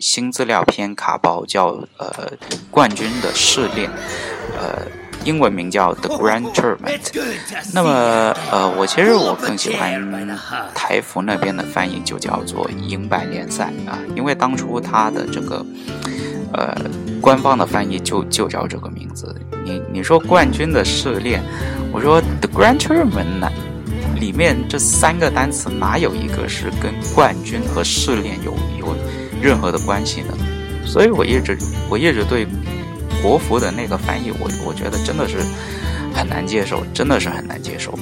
[0.00, 2.32] 新资料片卡包，叫呃
[2.72, 3.88] 冠军的试炼，
[4.58, 4.84] 呃，
[5.24, 6.98] 英文名叫 The Grand Tournament。
[7.72, 10.28] 那么呃，我其实我更喜欢
[10.74, 15.64] 台服那边的翻译，就叫做银白联赛啊，因为当初他的这个。
[16.54, 16.74] 呃，
[17.20, 19.34] 官方的翻译就就叫这个名字。
[19.64, 21.42] 你你说冠军的试炼，
[21.92, 23.50] 我说 The Grand Tournament 呢，
[24.18, 28.94] 里面这三个单词哪有一个是跟冠军和试炼有有
[29.40, 30.34] 任何的关系呢？
[30.84, 31.56] 所以我一直
[31.88, 32.46] 我一直对
[33.22, 35.38] 国服的那个翻译，我我觉得真的是
[36.12, 37.98] 很难接受，真的是很难接受。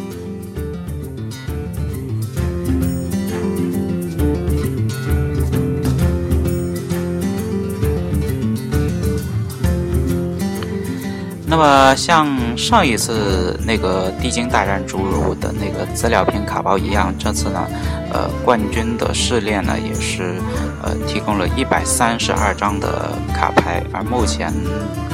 [11.61, 17.67] 那么像上一次那个地精大战侏儒的那个资料片卡包一样，这次呢，
[18.11, 20.37] 呃，冠军的试炼呢也是，
[20.83, 24.51] 呃，提供了一百三十二张的卡牌，而目前，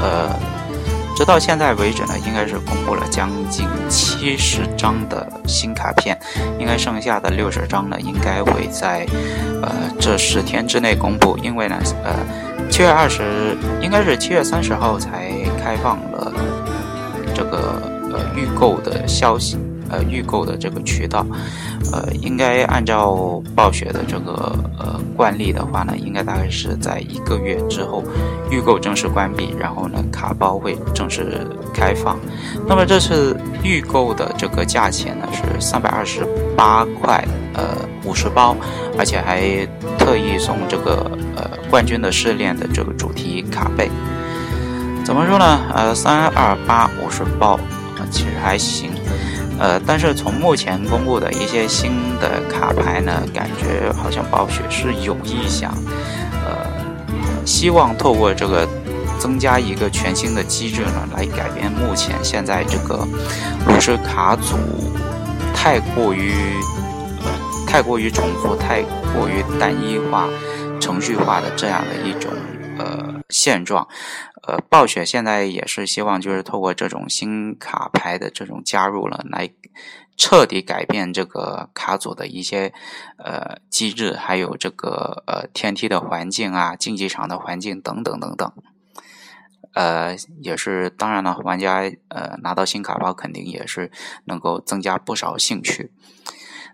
[0.01, 0.31] 呃，
[1.17, 6.17] 直到现在为止呢，应该是公布了将近七十张的新卡片，
[6.61, 9.05] 应该剩下的六十张呢，应该会在，
[9.63, 12.15] 呃，这十天之内公布，因为呢，呃。
[12.69, 15.31] 七月二十，应该是七月三十号才
[15.83, 16.33] 放了
[17.35, 17.81] 这个
[18.13, 19.57] 呃预购的消息，
[19.91, 21.27] 呃预购的这个渠道，
[21.93, 28.03] 呃应该按照暴雪的这个呃惯例的话呢，应该大概是在一个月之后
[28.51, 32.19] 预购正式关闭，然后呢卡包会正式开放。
[32.67, 37.23] 那么这次预购的这个价钱呢是三百二十八块，
[37.55, 38.57] 呃五十包，
[38.99, 39.67] 而且还
[39.99, 41.51] 特意送这个呃。
[41.69, 43.91] 冠军的试炼的这个主题卡背，
[45.07, 45.61] 怎么说呢？
[45.73, 47.61] 呃，三二八五十包，
[48.11, 48.91] 其实还行。
[49.57, 55.73] 呃，但是从目前公布的一些新的卡牌呢，感觉好像暴雪是有意想，
[56.45, 56.67] 呃，
[57.47, 58.69] 希望透过这个
[59.17, 63.07] 增加一个全新的机制呢，来改变目前现在这个
[63.69, 64.57] 炉石卡组
[65.55, 66.33] 太过于
[67.23, 67.31] 呃
[67.65, 68.83] 太过于重复、太
[69.15, 70.27] 过于单一化。
[70.79, 72.31] 程序化的这样的一种
[72.79, 73.89] 呃现状，
[74.47, 79.51] 呃，暴雪现在也是希望就是透过这种新卡牌的这种加入了，来
[80.17, 82.73] 彻底改变这个卡组的一些
[83.19, 88.53] 呃机制，还有这个呃天梯的环境啊、竞技场的环境等等等等，
[89.75, 93.91] 呃，也是当然了，玩家呃拿到新卡包肯定也是
[94.25, 95.93] 能够增加不少兴趣。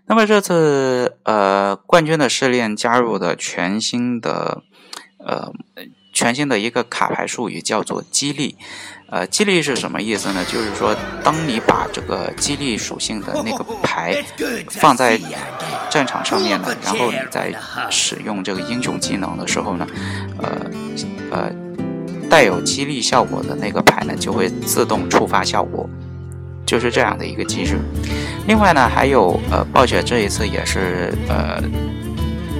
[0.05, 4.61] 那么这次呃冠军的试炼加入的全新的
[5.17, 5.51] 呃
[6.13, 8.55] 全新的一个卡牌术语叫做激励，
[9.09, 10.45] 呃激励是什么意思呢？
[10.45, 14.23] 就是说当你把这个激励属性的那个牌
[14.69, 15.19] 放在
[15.89, 17.53] 战场上面呢，然后你在
[17.89, 19.87] 使用这个英雄技能的时候呢，
[20.41, 20.71] 呃
[21.31, 21.51] 呃
[22.29, 25.89] 带有激励效果的那个牌呢就会自动触发效果。
[26.65, 27.77] 就是这样的一个机制。
[28.47, 31.61] 另外呢，还有呃，暴雪这一次也是呃，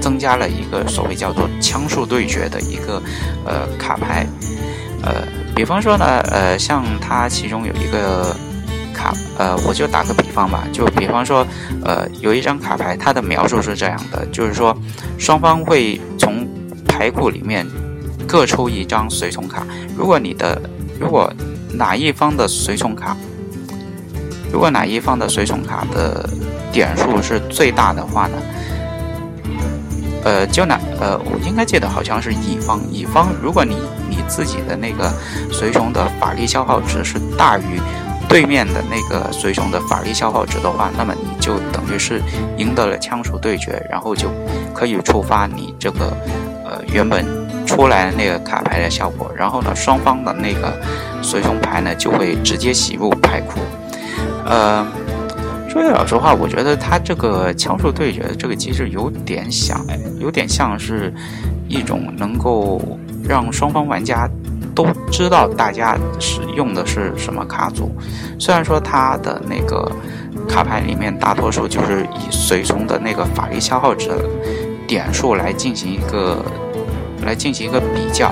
[0.04, 3.02] 增加了一个所谓叫做枪术对决的一个
[3.46, 4.28] 呃卡牌，
[5.02, 5.24] 呃，
[5.56, 8.36] 比方说呢，呃，像它其中有一个
[8.94, 11.48] 卡，呃，我就打个比方吧，就比方说，
[11.86, 14.78] 呃，有一张卡牌，它的描述是这样的，就是说
[15.18, 16.46] 双方会从
[16.86, 17.66] 牌库里面
[18.28, 20.62] 各抽一张随从卡，如果你的
[21.00, 21.32] 如果
[21.72, 23.16] 哪一方的随从卡，
[24.52, 26.30] 如果哪一方的随从卡的
[26.74, 28.36] 点数是最大的话呢？
[30.24, 33.76] 呃，就拿呃，我应该记得好像是乙方，乙方，如果你
[34.10, 35.12] 你自己的那个
[35.52, 37.80] 随从的法力消耗值是大于
[38.30, 42.22] 对面的那个随从的法力消耗值的话，那么你就等于是
[42.58, 44.30] 赢得了枪术对决，然后就
[44.74, 46.16] 可以触发你这个
[46.64, 47.26] 呃原本
[47.66, 50.74] 出来的那个卡牌的效果，然后呢，双方的那个
[51.22, 53.60] 随从牌呢就会直接洗入牌库，
[54.46, 54.88] 呃。
[55.74, 59.84] 说句老实话，我觉得他这个枪术对决的这个机制有点像，
[60.20, 61.12] 有点像是
[61.68, 62.80] 一种能够
[63.28, 64.30] 让双方玩家
[64.76, 67.92] 都知道大家使用的是什么卡组。
[68.38, 69.92] 虽然说他的那个
[70.48, 74.12] 卡牌里面大多数就是以随从的那个法力消耗值
[74.88, 76.46] 点数来进行一个
[77.26, 78.32] 来进行一个比较，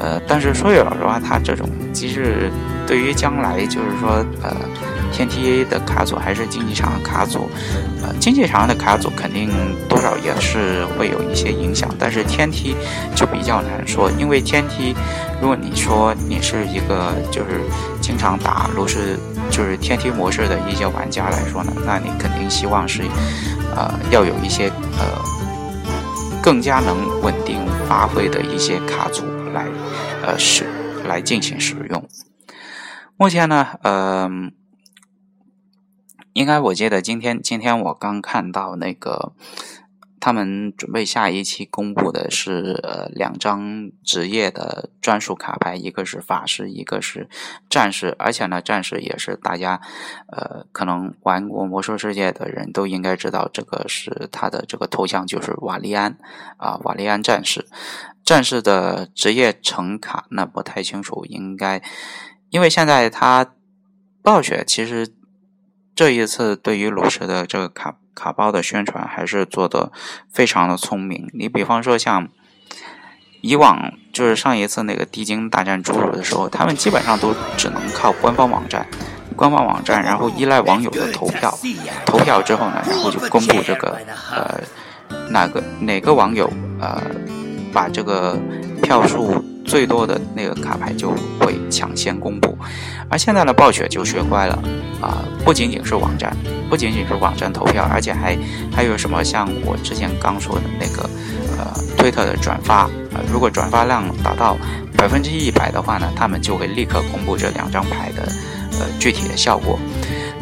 [0.00, 2.50] 呃，但是说句老实话，他这种机制
[2.86, 4.56] 对于将来就是说，呃。
[5.16, 7.48] 天梯的卡组还是竞技场的卡组，
[8.02, 9.48] 呃，竞技场的卡组肯定
[9.88, 12.76] 多少也是会有一些影响，但是天梯
[13.14, 14.94] 就比较难说，因为天梯，
[15.40, 17.62] 如果你说你是一个就是
[17.98, 19.18] 经常打炉石
[19.50, 23.00] 就是天梯模式的一些玩家来说呢，那你肯定希望是，
[23.74, 25.16] 呃，要有一些呃
[26.42, 27.56] 更加能稳定
[27.88, 29.64] 发挥的一些卡组来，
[30.22, 30.66] 呃使
[31.08, 32.06] 来进行使用。
[33.16, 34.52] 目前呢，嗯。
[36.36, 39.32] 应该我记得今天今天我刚看到那个，
[40.20, 47.26] 他们准备下一期公布的是呃两张职业的专属卡牌，一个是法师，一个是
[47.70, 49.80] 战士，而且呢战士也是大家
[50.26, 56.18] 呃可能玩过魔兽世界的人都应该知道，这个是他的这个头像就是瓦利安
[56.58, 57.66] 啊瓦利安战士，
[58.22, 61.82] 战士的职业成卡那不太清楚，应该
[62.50, 63.54] 因为现在他
[64.20, 65.15] 暴雪其实。
[65.96, 69.90] 这一次对于炉石的这个卡卡包的宣传还是做的
[70.30, 71.30] 非常的聪明。
[71.32, 72.28] 你比方说像
[73.40, 78.86] 以往就是上一次那个地精大战侏儒的时候，他们基本上都只能靠官方网站，
[79.34, 81.58] 官方网站，然后依赖网友的投票，
[82.04, 83.98] 投票之后呢，然后就公布这个
[84.30, 84.60] 呃
[85.30, 87.00] 哪个哪个网友呃
[87.72, 88.38] 把这个
[88.82, 89.42] 票数。
[89.66, 91.10] 最多的那个卡牌就
[91.40, 92.56] 会抢先公布，
[93.10, 94.62] 而现在呢，暴雪就学乖了
[95.00, 95.24] 啊！
[95.44, 96.34] 不仅仅是网站，
[96.70, 98.38] 不仅仅是网站投票，而且还
[98.72, 101.10] 还有什么像我之前刚说的那个
[101.58, 104.56] 呃推特的转发啊，如果转发量达到
[104.96, 108.22] 百分之一百的话呢，他们就会立刻公布这两张牌的
[108.78, 109.78] 呃具体的效果。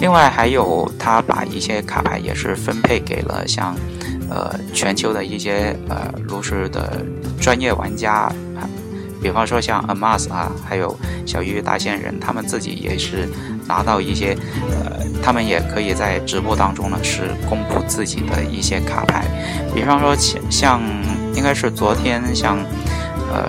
[0.00, 3.74] 另外还有他把一些卡牌也是分配给了像
[4.28, 7.02] 呃全球的一些呃炉石的
[7.40, 8.30] 专业玩家。
[9.24, 10.94] 比方说像 Amas 啊，还有
[11.24, 13.26] 小鱼大仙人，他们自己也是
[13.66, 14.36] 拿到一些，
[14.70, 19.24] 呃，他们也可以在直播当中呢是公布自己的一些卡牌。
[19.74, 20.14] 比方说
[20.50, 20.82] 像
[21.32, 22.58] 应该是昨天像，
[23.32, 23.48] 呃，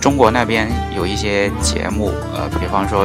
[0.00, 3.00] 中国那边有一些节目，呃，比方说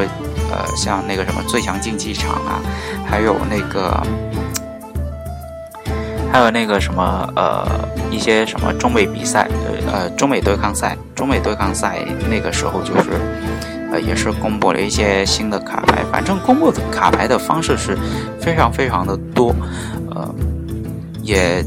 [0.51, 2.61] 呃像那个什么最强竞技场啊，
[3.09, 3.99] 还有那个。
[6.32, 7.67] 还有那个什么呃
[8.09, 9.49] 一些什么中美比赛
[9.91, 13.09] 呃中美对抗赛中美对抗赛那个时候就是
[13.91, 17.97] 呃也是公布了一些新的卡牌，反正公布的卡牌的方式是
[18.39, 19.53] 非常非常的多，
[20.09, 20.34] 呃
[21.21, 21.61] 也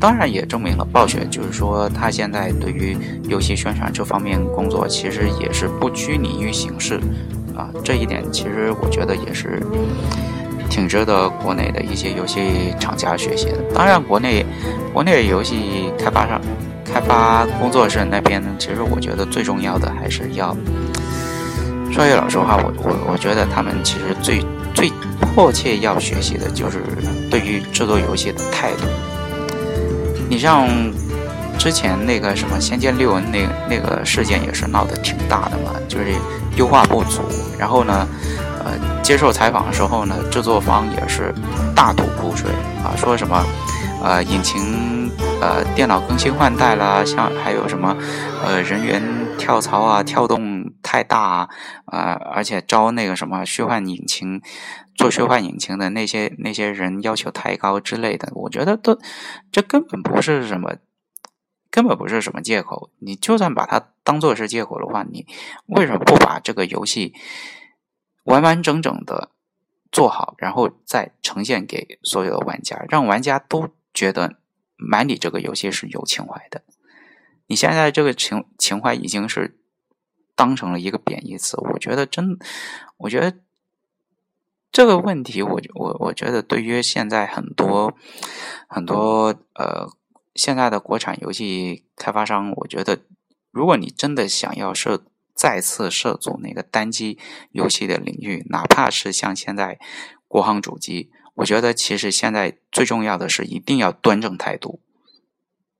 [0.00, 7.00] 当然也证明了暴雪就是说他现在对于游戏宣传这方面工作其实也是不拘泥于形式
[7.56, 9.62] 啊这一点其实我觉得也是。
[10.68, 13.58] 挺值得国内的一些游戏厂家学习的。
[13.74, 14.44] 当然，国内
[14.92, 16.40] 国内游戏开发商、
[16.84, 20.56] 开发工作室那边，其实我觉得最重要的还是要
[21.92, 24.44] 说句老实话，我我我觉得他们其实最
[24.74, 24.90] 最
[25.20, 26.82] 迫切要学习的就是
[27.30, 28.82] 对于制作游戏的态度。
[30.28, 30.68] 你像
[31.58, 36.14] 之前那个什么《仙剑六》那那个事件也是闹得挺大的嘛，就是
[36.56, 37.22] 优化不足，
[37.58, 38.06] 然后呢。
[39.02, 41.34] 接受采访的时候呢，制作方也是
[41.74, 42.50] 大吐苦水
[42.82, 43.44] 啊，说什么，
[44.02, 45.10] 呃，引擎
[45.40, 47.96] 呃电脑更新换代啦，像还有什么，
[48.44, 49.02] 呃，人员
[49.38, 51.48] 跳槽啊，跳动太大啊，
[51.86, 54.40] 啊，而且招那个什么虚幻引擎
[54.94, 58.98] 做虚幻引擎的那些那些人要求太高之类的，我觉得都
[59.52, 60.76] 这根本不是什么
[61.70, 62.90] 根本不是什么借口。
[63.00, 65.26] 你就算把它当做是借口的话，你
[65.66, 67.12] 为什么不把这个游戏
[68.26, 69.30] 完完整整的
[69.90, 74.36] 做好，然后再呈现给所有的玩家，让玩家都觉得
[74.76, 76.62] 买你这个游戏是有情怀的？
[77.46, 79.56] 你现在这个情情怀已经是
[80.34, 82.36] 当成了一个贬义词，我觉得真，
[82.98, 83.38] 我觉得
[84.72, 87.94] 这个问题，我我我觉得对于现在很多
[88.66, 89.88] 很多呃
[90.34, 92.98] 现在的国产游戏开发商，我觉得
[93.52, 95.04] 如果你真的想要设
[95.36, 97.18] 再次涉足那个单机
[97.52, 99.78] 游戏的领域，哪怕是像现在
[100.26, 104.80] 国行主机，我觉得其实现在最重要的是一定要端正态度。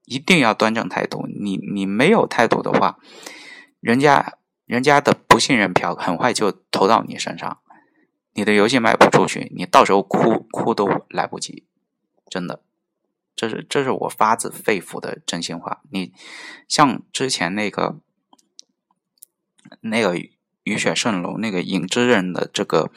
[0.09, 2.96] 一定要端正态度，你你没有态度的话，
[3.80, 7.59] 人家人家的不信任票很快就投到你身上，
[8.32, 11.66] 你的游戏卖不出去，你到时候哭哭都来不及，
[12.30, 12.62] 真的，
[13.34, 15.82] 这是这是我发自肺腑的真心话。
[15.90, 16.12] 你
[16.68, 17.98] 像之前那个
[19.81, 20.17] 那个
[20.64, 22.91] 雨雪蜃楼那个影之刃的这个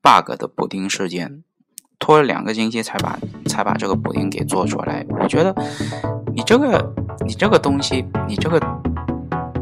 [0.00, 1.42] bug 的补丁事件。
[2.02, 5.54] 拖了两个星期才把才把这个补丁给做出来，我觉得
[6.34, 6.94] 你这个
[7.26, 8.58] 你这个东西，你这个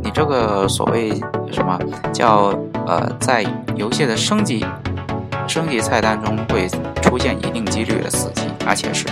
[0.05, 1.11] 你这个所谓
[1.51, 1.77] 什么
[2.13, 3.45] 叫呃，在
[3.75, 4.65] 游戏的升级
[5.49, 6.69] 升级菜单中会
[7.03, 9.05] 出现一定几率的死机，而且是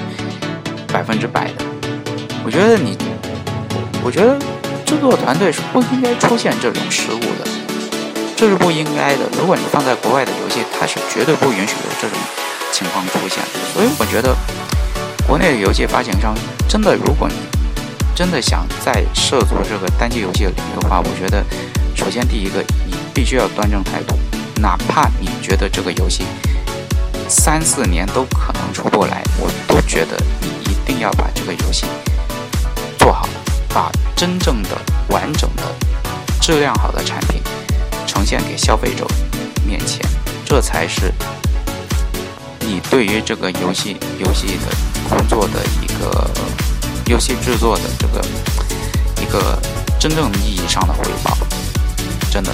[0.86, 1.64] 百分之百的。
[2.44, 2.96] 我觉得你，
[4.04, 4.38] 我觉得
[4.86, 7.46] 制作团队是不应该出现这种失误的，
[8.36, 9.28] 这是不应该的。
[9.38, 12.16] 如果你放在国外的游戏，它是绝对不允许有这种。
[12.72, 14.36] 情况出现的，所以我觉得
[15.26, 16.34] 国内的游戏发行商
[16.68, 17.34] 真的，如果你
[18.14, 21.42] 真的想再涉足这个单机游戏领域的话，我觉得
[21.94, 24.14] 首先第一个，你必须要端正态度，
[24.60, 26.24] 哪怕你觉得这个游戏
[27.30, 31.86] 三四年都可能出不来，我都觉得你一定要把这个游戏
[32.98, 33.26] 做好，
[33.72, 34.70] 把真正的
[35.10, 35.62] 完整的
[36.40, 37.42] 质量好的产品
[38.06, 39.06] 呈现给消费者
[39.66, 40.00] 面前，
[40.44, 41.12] 这才是。
[42.60, 44.74] 你对于这个游戏游戏的
[45.08, 46.30] 工作的一个
[47.06, 48.24] 游戏制作的这个
[49.22, 49.60] 一个
[50.00, 51.36] 真正意义上的回报，
[52.30, 52.50] 真的。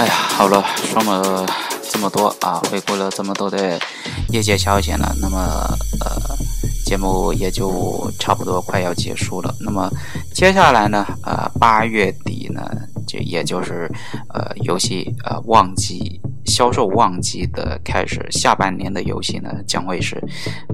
[0.00, 1.46] 哎呀，好了，说了。
[1.92, 3.78] 这么多啊，回顾了这么多的
[4.30, 5.38] 业界消息呢，那么
[6.00, 6.36] 呃，
[6.86, 9.54] 节目也就差不多快要结束了。
[9.60, 9.90] 那么
[10.32, 12.62] 接下来呢，呃，八月底呢，
[13.06, 13.90] 就也就是
[14.32, 20.18] 呃游戏呃旺季销售旺季的开始，下半年的游戏呢将会是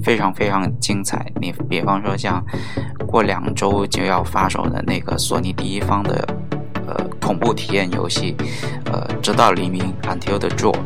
[0.04, 1.26] 非常非常精彩。
[1.40, 2.44] 你比方说像
[3.08, 6.28] 过两周就要发售的那个索尼第一方的
[7.20, 8.36] 恐怖体验游戏，
[8.92, 10.78] 呃，直到黎明 Until the Dawn。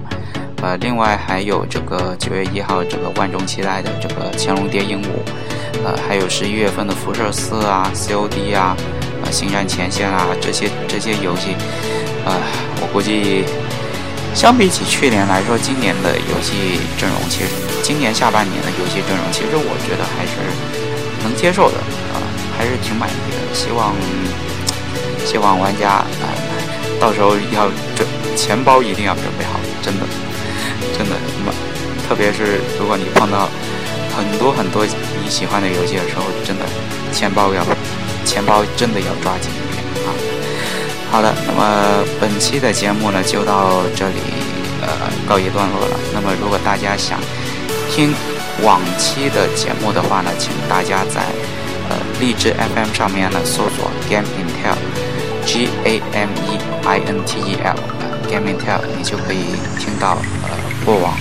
[0.63, 5.05] 呃，另外还有这个九月一号这个万众期待的这个《乾隆谍影五》，
[5.85, 8.77] 呃，还有十一月份的《辐射四》啊，《COD》啊，
[9.25, 11.53] 呃，《星战前线》啊，这些这些游戏，
[12.27, 12.37] 啊，
[12.83, 13.45] 我估计
[14.35, 17.49] 相比起去年来说，今年的游戏阵容其实，
[17.83, 20.45] 今年下半年的游戏阵容其实我觉得还是
[21.25, 21.79] 能接受的
[22.13, 22.21] 啊，
[22.59, 23.55] 还是挺满意的。
[23.55, 23.95] 希望
[25.25, 26.07] 希望玩家啊，
[27.01, 28.07] 到时候要准
[28.37, 30.07] 钱包一定要准备好，真的。
[30.97, 31.55] 真的，那么
[32.07, 33.49] 特别是如果你碰到
[34.15, 36.67] 很多很多你喜欢的游戏的时候，真的
[37.11, 37.65] 钱包要
[38.27, 40.13] 钱包真的要抓紧一点啊！
[41.11, 44.21] 好的，那么本期的节目呢就到这里
[44.83, 44.89] 呃
[45.27, 45.97] 告一段落了。
[46.13, 47.19] 那么如果大家想
[47.91, 48.13] 听
[48.63, 51.23] 往期的节目的话呢，请大家在
[51.89, 54.77] 呃荔枝 FM 上面呢搜索 Game Intel
[55.51, 57.77] G A M E I N T E L
[58.31, 60.61] Game Intel，你就可以听到呃。
[60.83, 61.15] 过往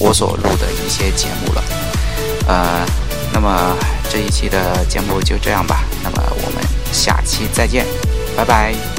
[0.00, 1.62] 我所录的一些节目了，
[2.48, 2.86] 呃，
[3.30, 3.76] 那么
[4.08, 7.84] 这一期的节目就这样吧，那么我们下期再见，
[8.34, 8.93] 拜拜。